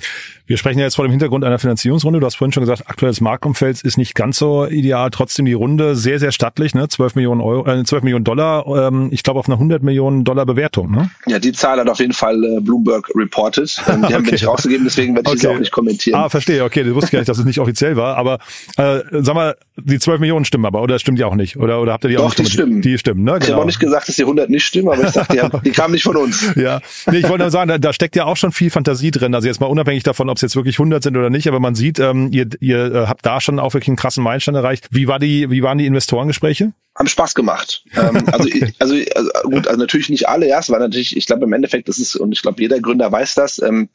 Wir 0.47 0.57
sprechen 0.57 0.79
ja 0.79 0.85
jetzt 0.85 0.95
vor 0.95 1.05
dem 1.05 1.11
Hintergrund 1.11 1.43
einer 1.43 1.59
Finanzierungsrunde. 1.59 2.19
Du 2.19 2.25
hast 2.25 2.35
vorhin 2.35 2.53
schon 2.53 2.61
gesagt, 2.61 2.83
aktuelles 2.87 3.21
Marktumfeld 3.21 3.81
ist 3.81 3.97
nicht 3.97 4.15
ganz 4.15 4.37
so 4.37 4.65
ideal. 4.65 5.09
Trotzdem 5.11 5.45
die 5.45 5.53
Runde 5.53 5.95
sehr, 5.95 6.19
sehr 6.19 6.31
stattlich, 6.31 6.73
ne? 6.73 6.87
12 6.87 7.15
Millionen 7.15 7.41
Euro, 7.41 7.67
äh, 7.67 7.83
12 7.83 8.03
Millionen 8.03 8.23
Dollar, 8.23 8.65
ähm, 8.87 9.09
ich 9.11 9.23
glaube 9.23 9.39
auf 9.39 9.47
eine 9.47 9.55
100 9.55 9.83
Millionen 9.83 10.23
Dollar 10.23 10.45
Bewertung, 10.45 10.91
ne? 10.91 11.11
Ja, 11.27 11.39
die 11.39 11.51
Zahl 11.51 11.79
hat 11.79 11.89
auf 11.89 11.99
jeden 11.99 12.13
Fall 12.13 12.43
äh, 12.43 12.61
Bloomberg 12.61 13.09
reported. 13.15 13.75
Ähm, 13.87 14.01
die 14.01 14.05
okay. 14.05 14.13
haben 14.13 14.25
wir 14.25 14.31
nicht 14.31 14.47
rausgegeben, 14.47 14.85
deswegen 14.85 15.15
werde 15.15 15.29
ich 15.29 15.35
okay. 15.35 15.47
das 15.47 15.55
auch 15.55 15.59
nicht 15.59 15.71
kommentieren. 15.71 16.19
Ah, 16.19 16.29
verstehe. 16.29 16.63
Okay, 16.63 16.83
du 16.83 16.95
wusste 16.95 17.11
gar 17.11 17.19
nicht, 17.19 17.29
dass 17.29 17.37
es 17.37 17.45
nicht 17.45 17.59
offiziell 17.59 17.95
war. 17.97 18.15
Aber 18.15 18.39
äh, 18.77 19.01
sag 19.11 19.35
mal, 19.35 19.55
die 19.75 19.99
12 19.99 20.19
Millionen 20.19 20.45
stimmen 20.45 20.65
aber, 20.65 20.81
oder 20.81 20.97
stimmt 20.99 21.19
die 21.19 21.23
auch 21.23 21.35
nicht? 21.35 21.57
Oder, 21.57 21.81
oder 21.81 21.93
habt 21.93 22.03
ihr 22.05 22.09
die 22.09 22.15
Doch, 22.15 22.25
auch 22.25 22.37
nicht? 22.37 22.39
Die 22.39 22.53
stimmen. 22.53 22.68
Die 22.69 22.97
stimmen, 22.97 23.23
ne? 23.23 23.39
Ich 23.41 23.49
habe 23.49 23.61
auch 23.61 23.65
nicht 23.65 23.79
gesagt, 23.79 24.07
dass 24.07 24.15
die 24.15 24.23
100 24.23 24.49
nicht 24.49 24.65
stimmen, 24.65 24.89
aber 24.89 25.03
ich 25.03 25.09
sag, 25.09 25.27
die, 25.29 25.41
haben, 25.41 25.61
die 25.63 25.71
kamen 25.71 25.93
nicht 25.93 26.03
von 26.03 26.17
uns. 26.17 26.53
Ja, 26.59 26.81
nee, 27.09 27.19
ich 27.19 27.29
wollte 27.29 27.43
nur 27.43 27.51
sagen, 27.51 27.69
da, 27.69 27.77
da 27.77 27.93
steckt 27.93 28.15
ja 28.15 28.25
auch 28.25 28.35
schon 28.35 28.51
viel 28.51 28.69
Fantasie 28.69 29.11
drin. 29.11 29.33
Also 29.33 29.47
jetzt 29.47 29.61
mal 29.61 29.67
unabhängig 29.67 30.03
davon, 30.03 30.29
ob 30.29 30.37
es 30.37 30.41
jetzt 30.41 30.55
wirklich 30.55 30.77
100 30.77 31.01
sind 31.01 31.15
oder 31.15 31.29
nicht, 31.29 31.47
aber 31.47 31.59
man 31.59 31.73
sieht, 31.73 31.99
ähm, 31.99 32.29
ihr, 32.31 32.47
ihr 32.59 32.93
äh, 32.93 33.07
habt 33.07 33.25
da 33.25 33.39
schon 33.39 33.59
auch 33.59 33.73
wirklich 33.73 33.87
einen 33.87 33.97
krassen 33.97 34.23
Meilenstein 34.23 34.55
erreicht. 34.55 34.87
Wie 34.91 35.07
war 35.07 35.19
die, 35.19 35.49
wie 35.49 35.63
waren 35.63 35.77
die 35.77 35.85
Investorengespräche? 35.85 36.73
haben 36.97 37.07
Spaß 37.07 37.33
gemacht. 37.33 37.83
ähm, 37.95 38.23
also, 38.31 38.49
okay. 38.53 38.73
also, 38.79 38.95
also 39.15 39.31
gut, 39.43 39.67
also 39.67 39.79
natürlich 39.79 40.09
nicht 40.09 40.27
alle, 40.27 40.47
ja, 40.47 40.59
es 40.59 40.69
war 40.69 40.79
natürlich, 40.79 41.15
ich 41.15 41.25
glaube 41.25 41.45
im 41.45 41.53
Endeffekt, 41.53 41.87
das 41.87 41.97
ist, 41.97 42.17
und 42.17 42.33
ich 42.33 42.41
glaube, 42.41 42.61
jeder 42.61 42.79
Gründer 42.81 43.09
weiß 43.09 43.35
das, 43.35 43.61
ähm, 43.61 43.87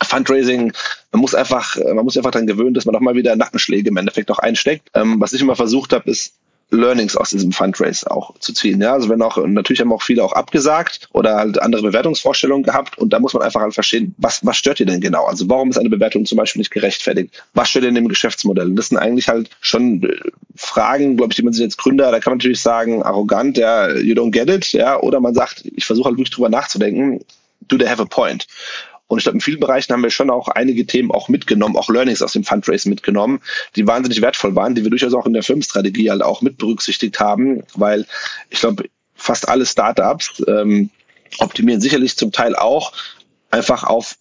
Fundraising, 0.00 0.72
man 1.12 1.20
muss 1.20 1.34
einfach, 1.34 1.76
man 1.76 2.04
muss 2.04 2.16
einfach 2.16 2.30
daran 2.30 2.46
gewöhnen, 2.46 2.74
dass 2.74 2.86
man 2.86 2.96
auch 2.96 3.00
mal 3.00 3.14
wieder 3.14 3.36
Nackenschläge 3.36 3.88
im 3.88 3.96
Endeffekt 3.96 4.30
auch 4.30 4.38
einsteckt. 4.38 4.88
Ähm, 4.94 5.20
was 5.20 5.32
ich 5.32 5.42
immer 5.42 5.56
versucht 5.56 5.92
habe, 5.92 6.10
ist 6.10 6.34
Learnings 6.72 7.16
aus 7.16 7.30
diesem 7.30 7.52
Fundraise 7.52 8.10
auch 8.10 8.34
zu 8.38 8.52
ziehen. 8.52 8.80
Ja, 8.80 8.94
also 8.94 9.08
wenn 9.08 9.22
auch, 9.22 9.36
natürlich 9.46 9.80
haben 9.80 9.92
auch 9.92 10.02
viele 10.02 10.24
auch 10.24 10.32
abgesagt 10.32 11.08
oder 11.12 11.36
halt 11.36 11.60
andere 11.60 11.82
Bewertungsvorstellungen 11.82 12.64
gehabt 12.64 12.98
und 12.98 13.12
da 13.12 13.20
muss 13.20 13.34
man 13.34 13.42
einfach 13.42 13.60
halt 13.60 13.74
verstehen, 13.74 14.14
was, 14.18 14.44
was 14.44 14.56
stört 14.56 14.80
ihr 14.80 14.86
denn 14.86 15.00
genau? 15.00 15.26
Also 15.26 15.48
warum 15.48 15.70
ist 15.70 15.78
eine 15.78 15.90
Bewertung 15.90 16.24
zum 16.24 16.38
Beispiel 16.38 16.60
nicht 16.60 16.70
gerechtfertigt? 16.70 17.42
Was 17.54 17.68
stört 17.68 17.84
denn 17.84 17.96
im 17.96 18.08
Geschäftsmodell? 18.08 18.74
Das 18.74 18.88
sind 18.88 18.98
eigentlich 18.98 19.28
halt 19.28 19.50
schon 19.60 20.02
äh, 20.02 20.16
Fragen, 20.56 21.16
glaube 21.16 21.32
ich, 21.32 21.36
die 21.36 21.42
man 21.42 21.52
sich 21.52 21.62
als 21.62 21.76
Gründer, 21.76 22.10
da 22.10 22.20
kann 22.20 22.32
man 22.32 22.38
natürlich 22.38 22.60
sagen, 22.60 23.02
arrogant, 23.02 23.58
ja, 23.58 23.90
you 23.90 24.14
don't 24.14 24.30
get 24.30 24.48
it, 24.48 24.72
ja, 24.72 24.98
oder 24.98 25.20
man 25.20 25.34
sagt, 25.34 25.64
ich 25.76 25.84
versuche 25.84 26.06
halt 26.06 26.16
wirklich 26.16 26.30
drüber 26.30 26.48
nachzudenken, 26.48 27.20
do 27.68 27.76
they 27.76 27.86
have 27.86 28.00
a 28.00 28.06
point? 28.06 28.46
Und 29.12 29.18
ich 29.18 29.24
glaube, 29.24 29.36
in 29.36 29.42
vielen 29.42 29.60
Bereichen 29.60 29.92
haben 29.92 30.02
wir 30.02 30.08
schon 30.08 30.30
auch 30.30 30.48
einige 30.48 30.86
Themen 30.86 31.10
auch 31.10 31.28
mitgenommen, 31.28 31.76
auch 31.76 31.90
Learnings 31.90 32.22
aus 32.22 32.32
dem 32.32 32.44
Fundraising 32.44 32.88
mitgenommen, 32.88 33.40
die 33.76 33.86
wahnsinnig 33.86 34.22
wertvoll 34.22 34.56
waren, 34.56 34.74
die 34.74 34.84
wir 34.84 34.90
durchaus 34.90 35.12
auch 35.12 35.26
in 35.26 35.34
der 35.34 35.42
Firmenstrategie 35.42 36.10
halt 36.10 36.22
auch 36.22 36.40
mit 36.40 36.56
berücksichtigt 36.56 37.20
haben, 37.20 37.62
weil 37.74 38.06
ich 38.48 38.60
glaube, 38.60 38.84
fast 39.14 39.50
alle 39.50 39.66
Startups 39.66 40.42
ähm, 40.48 40.88
optimieren 41.40 41.82
sicherlich 41.82 42.16
zum 42.16 42.32
Teil 42.32 42.56
auch 42.56 42.94
einfach 43.50 43.84
auf 43.84 44.16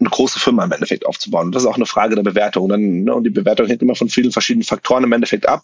eine 0.00 0.10
große 0.10 0.40
Firma 0.40 0.64
im 0.64 0.72
Endeffekt 0.72 1.06
aufzubauen. 1.06 1.46
Und 1.46 1.54
das 1.54 1.62
ist 1.62 1.68
auch 1.68 1.76
eine 1.76 1.86
Frage 1.86 2.16
der 2.16 2.24
Bewertung. 2.24 2.68
Dann, 2.68 3.04
ne, 3.04 3.14
und 3.14 3.22
die 3.22 3.30
Bewertung 3.30 3.68
hängt 3.68 3.80
immer 3.80 3.94
von 3.94 4.08
vielen 4.08 4.32
verschiedenen 4.32 4.64
Faktoren 4.64 5.04
im 5.04 5.12
Endeffekt 5.12 5.48
ab. 5.48 5.62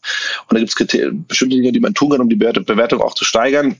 Und 0.48 0.54
da 0.54 0.60
gibt 0.60 0.70
es 0.70 1.26
bestimmte 1.26 1.56
Dinge, 1.56 1.72
die 1.72 1.80
man 1.80 1.94
tun 1.94 2.10
kann, 2.10 2.20
um 2.20 2.28
die 2.28 2.36
Bewertung 2.36 3.00
auch 3.00 3.14
zu 3.14 3.24
steigern. 3.24 3.76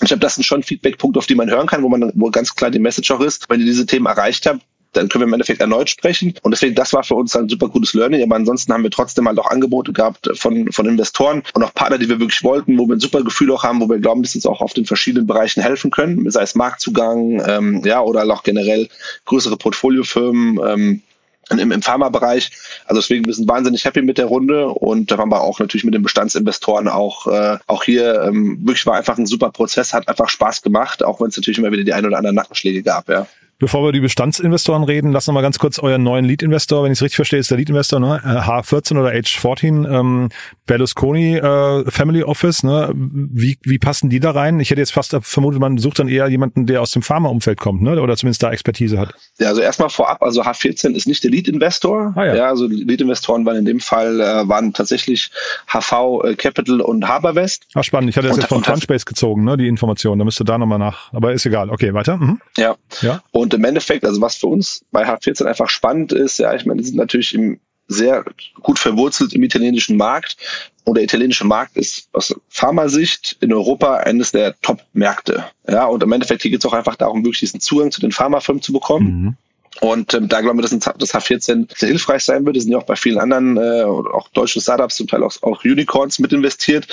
Ich 0.00 0.08
glaube, 0.08 0.20
das 0.20 0.34
sind 0.34 0.44
schon 0.44 0.62
Feedbackpunkte, 0.62 1.18
auf 1.18 1.26
die 1.26 1.34
man 1.34 1.50
hören 1.50 1.66
kann, 1.66 1.82
wo 1.82 1.88
man, 1.88 2.12
wo 2.14 2.30
ganz 2.30 2.54
klar 2.54 2.70
die 2.70 2.78
Message 2.78 3.10
auch 3.10 3.20
ist, 3.20 3.48
wenn 3.48 3.60
ihr 3.60 3.66
diese 3.66 3.86
Themen 3.86 4.06
erreicht 4.06 4.46
habt, 4.46 4.60
dann 4.96 5.08
können 5.08 5.22
wir 5.22 5.26
im 5.26 5.32
Endeffekt 5.34 5.60
erneut 5.60 5.90
sprechen. 5.90 6.34
Und 6.42 6.52
deswegen, 6.52 6.74
das 6.74 6.92
war 6.92 7.02
für 7.02 7.14
uns 7.14 7.36
ein 7.36 7.48
super 7.48 7.68
gutes 7.68 7.94
Learning. 7.94 8.22
Aber 8.22 8.36
ansonsten 8.36 8.72
haben 8.72 8.82
wir 8.82 8.90
trotzdem 8.90 9.26
halt 9.28 9.38
auch 9.38 9.50
Angebote 9.50 9.92
gehabt 9.92 10.30
von, 10.34 10.70
von 10.72 10.86
Investoren 10.86 11.42
und 11.52 11.62
auch 11.62 11.74
Partner, 11.74 11.98
die 11.98 12.08
wir 12.08 12.20
wirklich 12.20 12.42
wollten, 12.42 12.78
wo 12.78 12.86
wir 12.86 12.96
ein 12.96 13.00
super 13.00 13.22
Gefühl 13.22 13.50
auch 13.52 13.64
haben, 13.64 13.80
wo 13.80 13.88
wir 13.88 13.98
glauben, 13.98 14.22
dass 14.22 14.34
uns 14.34 14.46
auch 14.46 14.60
auf 14.60 14.72
den 14.72 14.86
verschiedenen 14.86 15.26
Bereichen 15.26 15.62
helfen 15.62 15.90
können, 15.90 16.30
sei 16.30 16.42
es 16.42 16.54
Marktzugang, 16.54 17.42
ähm, 17.46 17.82
ja, 17.84 18.00
oder 18.00 18.20
halt 18.20 18.30
auch 18.30 18.42
generell 18.42 18.88
größere 19.24 19.56
Portfoliofirmen, 19.56 20.60
ähm, 20.66 21.02
im, 21.50 21.72
im 21.72 21.82
Pharma-Bereich. 21.82 22.50
Also 22.86 23.00
deswegen, 23.00 23.26
wir 23.26 23.34
sind 23.34 23.48
wahnsinnig 23.48 23.84
happy 23.84 24.02
mit 24.02 24.18
der 24.18 24.26
Runde 24.26 24.68
und 24.68 25.10
da 25.10 25.18
waren 25.18 25.30
wir 25.30 25.40
auch 25.40 25.60
natürlich 25.60 25.84
mit 25.84 25.94
den 25.94 26.02
Bestandsinvestoren 26.02 26.88
auch, 26.88 27.26
äh, 27.26 27.58
auch 27.66 27.84
hier 27.84 28.22
ähm, 28.22 28.58
wirklich 28.62 28.86
war 28.86 28.94
einfach 28.94 29.18
ein 29.18 29.26
super 29.26 29.50
Prozess, 29.50 29.92
hat 29.92 30.08
einfach 30.08 30.28
Spaß 30.28 30.62
gemacht, 30.62 31.02
auch 31.02 31.20
wenn 31.20 31.28
es 31.28 31.36
natürlich 31.36 31.58
immer 31.58 31.72
wieder 31.72 31.84
die 31.84 31.92
ein 31.92 32.06
oder 32.06 32.18
anderen 32.18 32.36
Nackenschläge 32.36 32.82
gab, 32.82 33.08
ja. 33.08 33.26
Bevor 33.58 33.80
wir 33.80 33.84
über 33.84 33.92
die 33.92 34.00
Bestandsinvestoren 34.00 34.82
reden, 34.84 35.12
lass 35.12 35.26
noch 35.26 35.34
mal 35.34 35.42
ganz 35.42 35.58
kurz 35.58 35.78
euren 35.78 36.02
neuen 36.02 36.24
Lead-Investor, 36.24 36.82
wenn 36.82 36.92
ich 36.92 36.98
es 36.98 37.02
richtig 37.02 37.16
verstehe, 37.16 37.38
ist 37.38 37.50
der 37.50 37.58
Lead-Investor, 37.58 38.00
ne? 38.00 38.20
H14 38.24 38.98
oder 38.98 39.10
H14, 39.10 39.88
ähm, 39.88 40.28
Berlusconi 40.66 41.36
äh, 41.36 41.90
Family 41.90 42.24
Office, 42.24 42.64
ne? 42.64 42.90
Wie, 42.94 43.58
wie 43.62 43.78
passen 43.78 44.10
die 44.10 44.20
da 44.20 44.32
rein? 44.32 44.58
Ich 44.60 44.70
hätte 44.70 44.80
jetzt 44.80 44.92
fast 44.92 45.16
vermutet, 45.22 45.60
man 45.60 45.78
sucht 45.78 45.98
dann 45.98 46.08
eher 46.08 46.26
jemanden, 46.28 46.66
der 46.66 46.82
aus 46.82 46.90
dem 46.90 47.02
Pharma-Umfeld 47.02 47.60
kommt, 47.60 47.82
ne? 47.82 48.00
Oder 48.00 48.16
zumindest 48.16 48.42
da 48.42 48.50
Expertise 48.50 48.98
hat. 48.98 49.14
Ja, 49.38 49.48
also 49.48 49.60
erstmal 49.60 49.88
vorab, 49.88 50.22
also 50.22 50.42
H14 50.42 50.94
ist 50.94 51.06
nicht 51.06 51.22
der 51.22 51.30
Lead-Investor. 51.30 52.12
Ah, 52.16 52.24
ja. 52.24 52.34
ja, 52.34 52.46
also 52.48 52.66
Lead-Investoren 52.66 53.46
waren 53.46 53.56
in 53.56 53.64
dem 53.64 53.80
Fall 53.80 54.20
äh, 54.20 54.48
waren 54.48 54.72
tatsächlich 54.72 55.30
HV 55.68 56.24
äh, 56.24 56.34
Capital 56.34 56.80
und 56.80 57.06
Haberwest. 57.06 57.66
Ach 57.74 57.84
spannend, 57.84 58.10
ich 58.10 58.16
hatte 58.16 58.28
das 58.28 58.36
und, 58.36 58.42
jetzt 58.42 58.48
von 58.48 58.64
Fundspace 58.64 59.06
gezogen, 59.06 59.44
ne? 59.44 59.56
Die 59.56 59.68
Information. 59.68 60.18
Da 60.18 60.24
müsste 60.24 60.44
da 60.44 60.58
nochmal 60.58 60.78
nach. 60.78 61.12
Aber 61.12 61.32
ist 61.32 61.46
egal. 61.46 61.70
Okay, 61.70 61.94
weiter. 61.94 62.16
Mhm. 62.16 62.40
Ja. 62.56 62.76
ja. 63.00 63.22
Und 63.30 63.43
und 63.44 63.54
im 63.54 63.64
Endeffekt, 63.64 64.04
also 64.04 64.20
was 64.20 64.36
für 64.36 64.48
uns 64.48 64.84
bei 64.90 65.06
H14 65.06 65.44
einfach 65.44 65.68
spannend 65.68 66.12
ist, 66.12 66.38
ja, 66.38 66.54
ich 66.54 66.64
meine, 66.64 66.80
die 66.80 66.88
sind 66.88 66.96
natürlich 66.96 67.34
im 67.34 67.60
sehr 67.86 68.24
gut 68.62 68.78
verwurzelt 68.78 69.34
im 69.34 69.42
italienischen 69.42 69.96
Markt. 69.96 70.36
Und 70.84 70.96
der 70.96 71.04
italienische 71.04 71.44
Markt 71.46 71.76
ist 71.76 72.08
aus 72.12 72.34
Pharmasicht 72.48 73.36
in 73.40 73.52
Europa 73.52 73.96
eines 73.98 74.32
der 74.32 74.58
Top-Märkte. 74.60 75.44
Ja, 75.68 75.86
und 75.86 76.02
im 76.02 76.12
Endeffekt 76.12 76.42
hier 76.42 76.50
geht 76.50 76.60
es 76.60 76.66
auch 76.66 76.72
einfach 76.72 76.96
darum, 76.96 77.24
wirklich 77.24 77.40
diesen 77.40 77.60
Zugang 77.60 77.90
zu 77.90 78.00
den 78.00 78.12
Pharmafirmen 78.12 78.62
zu 78.62 78.72
bekommen. 78.72 79.06
Mhm. 79.06 79.36
Und 79.80 80.14
ähm, 80.14 80.28
da 80.28 80.40
glauben 80.40 80.58
wir, 80.58 80.62
dass 80.62 80.70
das 80.70 81.14
H14 81.14 81.68
sehr 81.76 81.88
hilfreich 81.88 82.24
sein 82.24 82.46
wird. 82.46 82.56
Es 82.56 82.62
sind 82.62 82.72
ja 82.72 82.78
auch 82.78 82.84
bei 82.84 82.96
vielen 82.96 83.18
anderen, 83.18 83.56
äh, 83.56 83.82
auch 83.82 84.28
deutschen 84.28 84.62
Startups, 84.62 84.96
zum 84.96 85.08
Teil 85.08 85.22
auch, 85.22 85.34
auch 85.42 85.64
Unicorns 85.64 86.18
mit 86.18 86.32
investiert. 86.32 86.86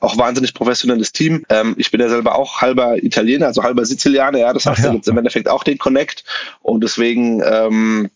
Auch 0.00 0.16
wahnsinnig 0.16 0.54
professionelles 0.54 1.12
Team. 1.12 1.44
Ähm, 1.48 1.74
ich 1.76 1.90
bin 1.90 2.00
ja 2.00 2.08
selber 2.08 2.34
auch 2.36 2.60
halber 2.60 3.02
Italiener, 3.02 3.48
also 3.48 3.62
halber 3.62 3.84
Sizilianer. 3.84 4.38
Ja, 4.38 4.52
das 4.52 4.66
heißt, 4.66 4.78
ja. 4.78 4.86
da 4.86 4.92
gibt 4.92 5.06
im 5.06 5.18
Endeffekt 5.18 5.48
auch 5.48 5.62
den 5.62 5.78
Connect. 5.78 6.24
Und 6.62 6.82
deswegen 6.82 7.42
ähm, 7.44 8.10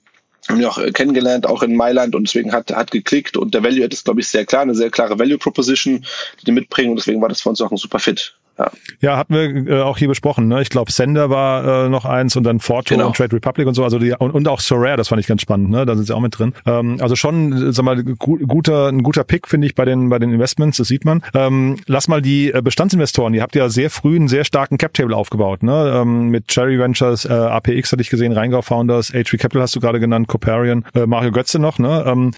haben 0.48 0.58
wir 0.58 0.70
auch 0.70 0.80
kennengelernt, 0.92 1.46
auch 1.46 1.62
in 1.62 1.76
Mailand 1.76 2.14
und 2.14 2.26
deswegen 2.26 2.52
hat 2.52 2.70
hat 2.72 2.90
geklickt 2.90 3.36
und 3.36 3.54
der 3.54 3.62
Value 3.62 3.84
ist, 3.84 4.04
glaube 4.04 4.20
ich, 4.20 4.28
sehr 4.28 4.46
klar, 4.46 4.62
eine 4.62 4.74
sehr 4.74 4.90
klare 4.90 5.18
Value 5.18 5.38
Proposition, 5.38 6.04
die 6.40 6.44
die 6.44 6.52
mitbringen 6.52 6.90
und 6.90 6.96
deswegen 6.96 7.20
war 7.20 7.28
das 7.28 7.40
für 7.40 7.48
uns 7.48 7.60
auch 7.60 7.70
ein 7.70 7.76
super 7.76 7.98
Fit. 7.98 8.36
Ja. 8.58 8.70
ja, 9.00 9.16
hatten 9.16 9.34
wir 9.34 9.68
äh, 9.68 9.82
auch 9.82 9.98
hier 9.98 10.08
besprochen. 10.08 10.48
Ne? 10.48 10.62
Ich 10.62 10.70
glaube, 10.70 10.90
Sender 10.90 11.30
war 11.30 11.86
äh, 11.86 11.88
noch 11.88 12.04
eins 12.04 12.36
und 12.36 12.44
dann 12.44 12.60
Forto 12.60 12.94
genau. 12.94 13.08
und 13.08 13.16
Trade 13.16 13.34
Republic 13.36 13.66
und 13.66 13.74
so. 13.74 13.84
Also 13.84 13.98
die, 13.98 14.14
und, 14.18 14.30
und 14.30 14.48
auch 14.48 14.60
Sorare, 14.60 14.96
das 14.96 15.08
fand 15.08 15.20
ich 15.20 15.26
ganz 15.26 15.42
spannend. 15.42 15.70
Ne? 15.70 15.84
Da 15.84 15.94
sind 15.94 16.06
sie 16.06 16.14
auch 16.14 16.20
mit 16.20 16.38
drin. 16.38 16.54
Ähm, 16.64 16.96
also 17.00 17.16
schon, 17.16 17.72
sag 17.72 17.84
mal, 17.84 18.02
gu 18.02 18.38
guter, 18.46 18.88
ein 18.88 19.02
guter 19.02 19.24
Pick 19.24 19.48
finde 19.48 19.66
ich 19.66 19.74
bei 19.74 19.84
den 19.84 20.08
bei 20.08 20.18
den 20.18 20.32
Investments. 20.32 20.78
Das 20.78 20.88
sieht 20.88 21.04
man. 21.04 21.22
Ähm, 21.34 21.76
lass 21.86 22.08
mal 22.08 22.22
die 22.22 22.52
äh, 22.52 22.62
Bestandsinvestoren. 22.62 23.34
Ihr 23.34 23.42
habt 23.42 23.54
ja 23.56 23.68
sehr 23.68 23.90
früh 23.90 24.16
einen 24.16 24.28
sehr 24.28 24.44
starken 24.44 24.78
Cap 24.78 24.94
Table 24.94 25.14
aufgebaut. 25.14 25.62
Ne? 25.62 25.92
Ähm, 25.94 26.28
mit 26.28 26.48
Cherry 26.48 26.78
Ventures, 26.78 27.24
äh, 27.24 27.32
APX 27.32 27.92
hatte 27.92 28.02
ich 28.02 28.10
gesehen, 28.10 28.32
Rheingau 28.32 28.62
Founders, 28.62 29.12
H3 29.12 29.38
Capital 29.38 29.62
hast 29.62 29.76
du 29.76 29.80
gerade 29.80 30.00
genannt, 30.00 30.28
Coparion, 30.28 30.84
äh, 30.94 31.06
Mario 31.06 31.32
Götze 31.32 31.58
noch. 31.58 31.78
Ne? 31.78 32.04
Ähm, 32.06 32.30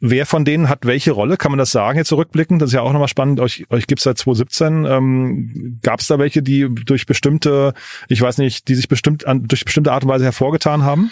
wer 0.00 0.26
von 0.26 0.44
denen 0.44 0.68
hat 0.68 0.86
welche 0.86 1.12
Rolle? 1.12 1.36
Kann 1.36 1.52
man 1.52 1.58
das 1.58 1.70
sagen 1.70 1.98
jetzt 1.98 2.08
zurückblickend? 2.08 2.60
Das 2.60 2.70
ist 2.70 2.74
ja 2.74 2.82
auch 2.82 2.92
nochmal 2.92 3.08
spannend. 3.08 3.40
Euch 3.40 3.64
euch 3.70 3.86
gibt's 3.86 4.04
seit 4.04 4.18
2017. 4.18 4.84
Ähm, 4.84 5.51
Gab 5.82 6.00
es 6.00 6.06
da 6.06 6.18
welche, 6.18 6.42
die 6.42 6.68
durch 6.68 7.06
bestimmte, 7.06 7.74
ich 8.08 8.20
weiß 8.20 8.38
nicht, 8.38 8.68
die 8.68 8.74
sich 8.74 8.88
bestimmt 8.88 9.26
an, 9.26 9.46
durch 9.46 9.64
bestimmte 9.64 9.92
Art 9.92 10.04
und 10.04 10.10
Weise 10.10 10.24
hervorgetan 10.24 10.84
haben? 10.84 11.10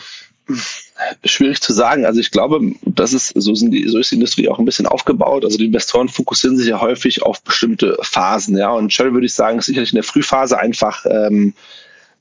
Schwierig 1.24 1.60
zu 1.60 1.72
sagen. 1.72 2.04
Also 2.04 2.20
ich 2.20 2.30
glaube, 2.30 2.60
das 2.84 3.12
ist, 3.12 3.28
so, 3.36 3.54
sind 3.54 3.70
die, 3.70 3.88
so 3.88 3.98
ist 3.98 4.10
die 4.10 4.16
Industrie 4.16 4.48
auch 4.48 4.58
ein 4.58 4.64
bisschen 4.64 4.86
aufgebaut. 4.86 5.44
Also 5.44 5.58
die 5.58 5.66
Investoren 5.66 6.08
fokussieren 6.08 6.56
sich 6.56 6.68
ja 6.68 6.80
häufig 6.80 7.22
auf 7.22 7.42
bestimmte 7.42 7.96
Phasen. 8.02 8.56
Ja, 8.56 8.70
und 8.70 8.92
Shell 8.92 9.12
würde 9.12 9.26
ich 9.26 9.34
sagen, 9.34 9.58
ist 9.58 9.66
sicherlich 9.66 9.92
in 9.92 9.96
der 9.96 10.04
Frühphase 10.04 10.58
einfach 10.58 11.06
ähm, 11.08 11.54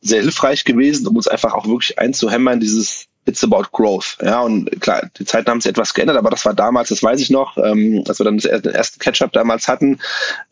sehr 0.01 0.21
hilfreich 0.21 0.63
gewesen, 0.63 1.08
um 1.08 1.15
uns 1.15 1.27
einfach 1.27 1.53
auch 1.53 1.67
wirklich 1.67 1.99
einzuhämmern, 1.99 2.60
dieses 2.60 3.09
It's 3.25 3.43
about 3.43 3.65
growth. 3.71 4.17
Ja, 4.21 4.41
und 4.41 4.82
klar, 4.82 5.10
die 5.17 5.25
Zeiten 5.25 5.49
haben 5.49 5.62
sich 5.62 5.69
etwas 5.69 5.93
geändert, 5.93 6.17
aber 6.17 6.29
das 6.32 6.45
war 6.45 6.53
damals, 6.53 6.89
das 6.89 7.03
weiß 7.03 7.19
ich 7.19 7.29
noch, 7.29 7.58
ähm, 7.58 8.03
als 8.08 8.19
wir 8.19 8.23
dann 8.23 8.38
das, 8.38 8.62
den 8.62 8.73
ersten 8.73 8.99
Catch-up 8.99 9.34
damals 9.34 9.67
hatten, 9.67 9.99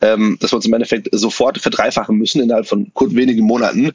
ähm, 0.00 0.38
dass 0.40 0.52
wir 0.52 0.56
uns 0.56 0.66
im 0.66 0.74
Endeffekt 0.74 1.08
sofort 1.12 1.58
verdreifachen 1.58 2.16
müssen 2.16 2.40
innerhalb 2.40 2.66
von 2.66 2.92
kurz 2.94 3.14
wenigen 3.14 3.44
Monaten. 3.44 3.92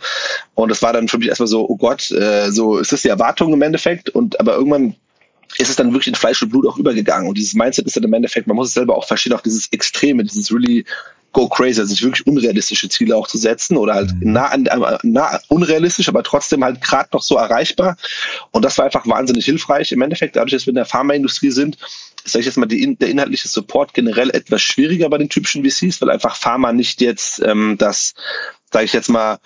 Und 0.56 0.70
das 0.70 0.82
war 0.82 0.92
dann 0.92 1.08
für 1.08 1.18
mich 1.18 1.30
erstmal 1.30 1.48
so, 1.48 1.70
oh 1.70 1.78
Gott, 1.78 2.12
äh, 2.12 2.52
so 2.52 2.78
ist 2.78 2.92
das 2.92 3.04
die 3.04 3.10
Erwartung 3.10 3.54
im 3.54 3.62
Endeffekt. 3.62 4.10
Und 4.10 4.40
aber 4.40 4.56
irgendwann 4.56 4.96
ist 5.58 5.70
es 5.70 5.76
dann 5.76 5.92
wirklich 5.92 6.08
in 6.08 6.16
Fleisch 6.16 6.42
und 6.42 6.50
Blut 6.50 6.68
auch 6.68 6.78
übergegangen. 6.78 7.28
Und 7.28 7.38
dieses 7.38 7.54
Mindset 7.54 7.86
ist 7.86 7.96
dann 7.96 8.04
im 8.04 8.14
Endeffekt, 8.14 8.48
man 8.48 8.56
muss 8.56 8.70
es 8.70 8.74
selber 8.74 8.98
auch 8.98 9.06
verstehen, 9.06 9.34
auch 9.34 9.42
dieses 9.42 9.68
Extreme, 9.72 10.24
dieses 10.24 10.52
really 10.52 10.86
go 11.34 11.50
crazy, 11.50 11.82
also 11.82 11.94
sich 11.94 12.04
wirklich 12.04 12.26
unrealistische 12.28 12.88
Ziele 12.90 13.16
auch 13.16 13.28
zu 13.28 13.38
setzen 13.38 13.76
oder 13.76 13.96
halt 13.96 14.14
mhm. 14.14 14.34
nah, 14.34 14.48
an, 14.48 14.70
nah 15.02 15.40
unrealistisch, 15.50 16.08
aber 16.08 16.24
trotzdem 16.24 16.64
halt 16.64 16.80
gerade 16.82 17.10
noch 17.12 17.24
so 17.24 17.36
erreichbar. 17.36 17.98
Und 18.52 18.64
das 18.64 18.78
war 18.78 18.86
einfach 18.86 19.06
wahnsinnig 19.08 19.46
hilfreich. 19.46 19.92
Im 19.92 20.02
Endeffekt, 20.02 20.36
dadurch, 20.36 20.54
dass 20.54 20.66
wir 20.66 20.72
in 20.72 20.76
der 20.76 20.86
Pharmaindustrie 20.86 21.52
sind, 21.52 21.78
sage 22.24 22.42
ich 22.42 22.46
jetzt 22.46 22.58
mal, 22.58 22.68
die, 22.68 22.96
der 22.96 23.10
inhaltliche 23.10 23.48
Support 23.48 23.94
generell 23.94 24.30
etwas 24.30 24.62
schwieriger 24.62 25.10
bei 25.10 25.18
den 25.18 25.30
typischen 25.30 25.68
VCs, 25.68 26.02
weil 26.02 26.12
einfach 26.12 26.36
Pharma 26.36 26.72
nicht 26.72 27.02
jetzt 27.02 27.42
ähm, 27.44 27.76
das, 27.78 28.14
sage 28.72 28.86
ich 28.86 28.94
jetzt 28.94 29.10
mal, 29.10 29.40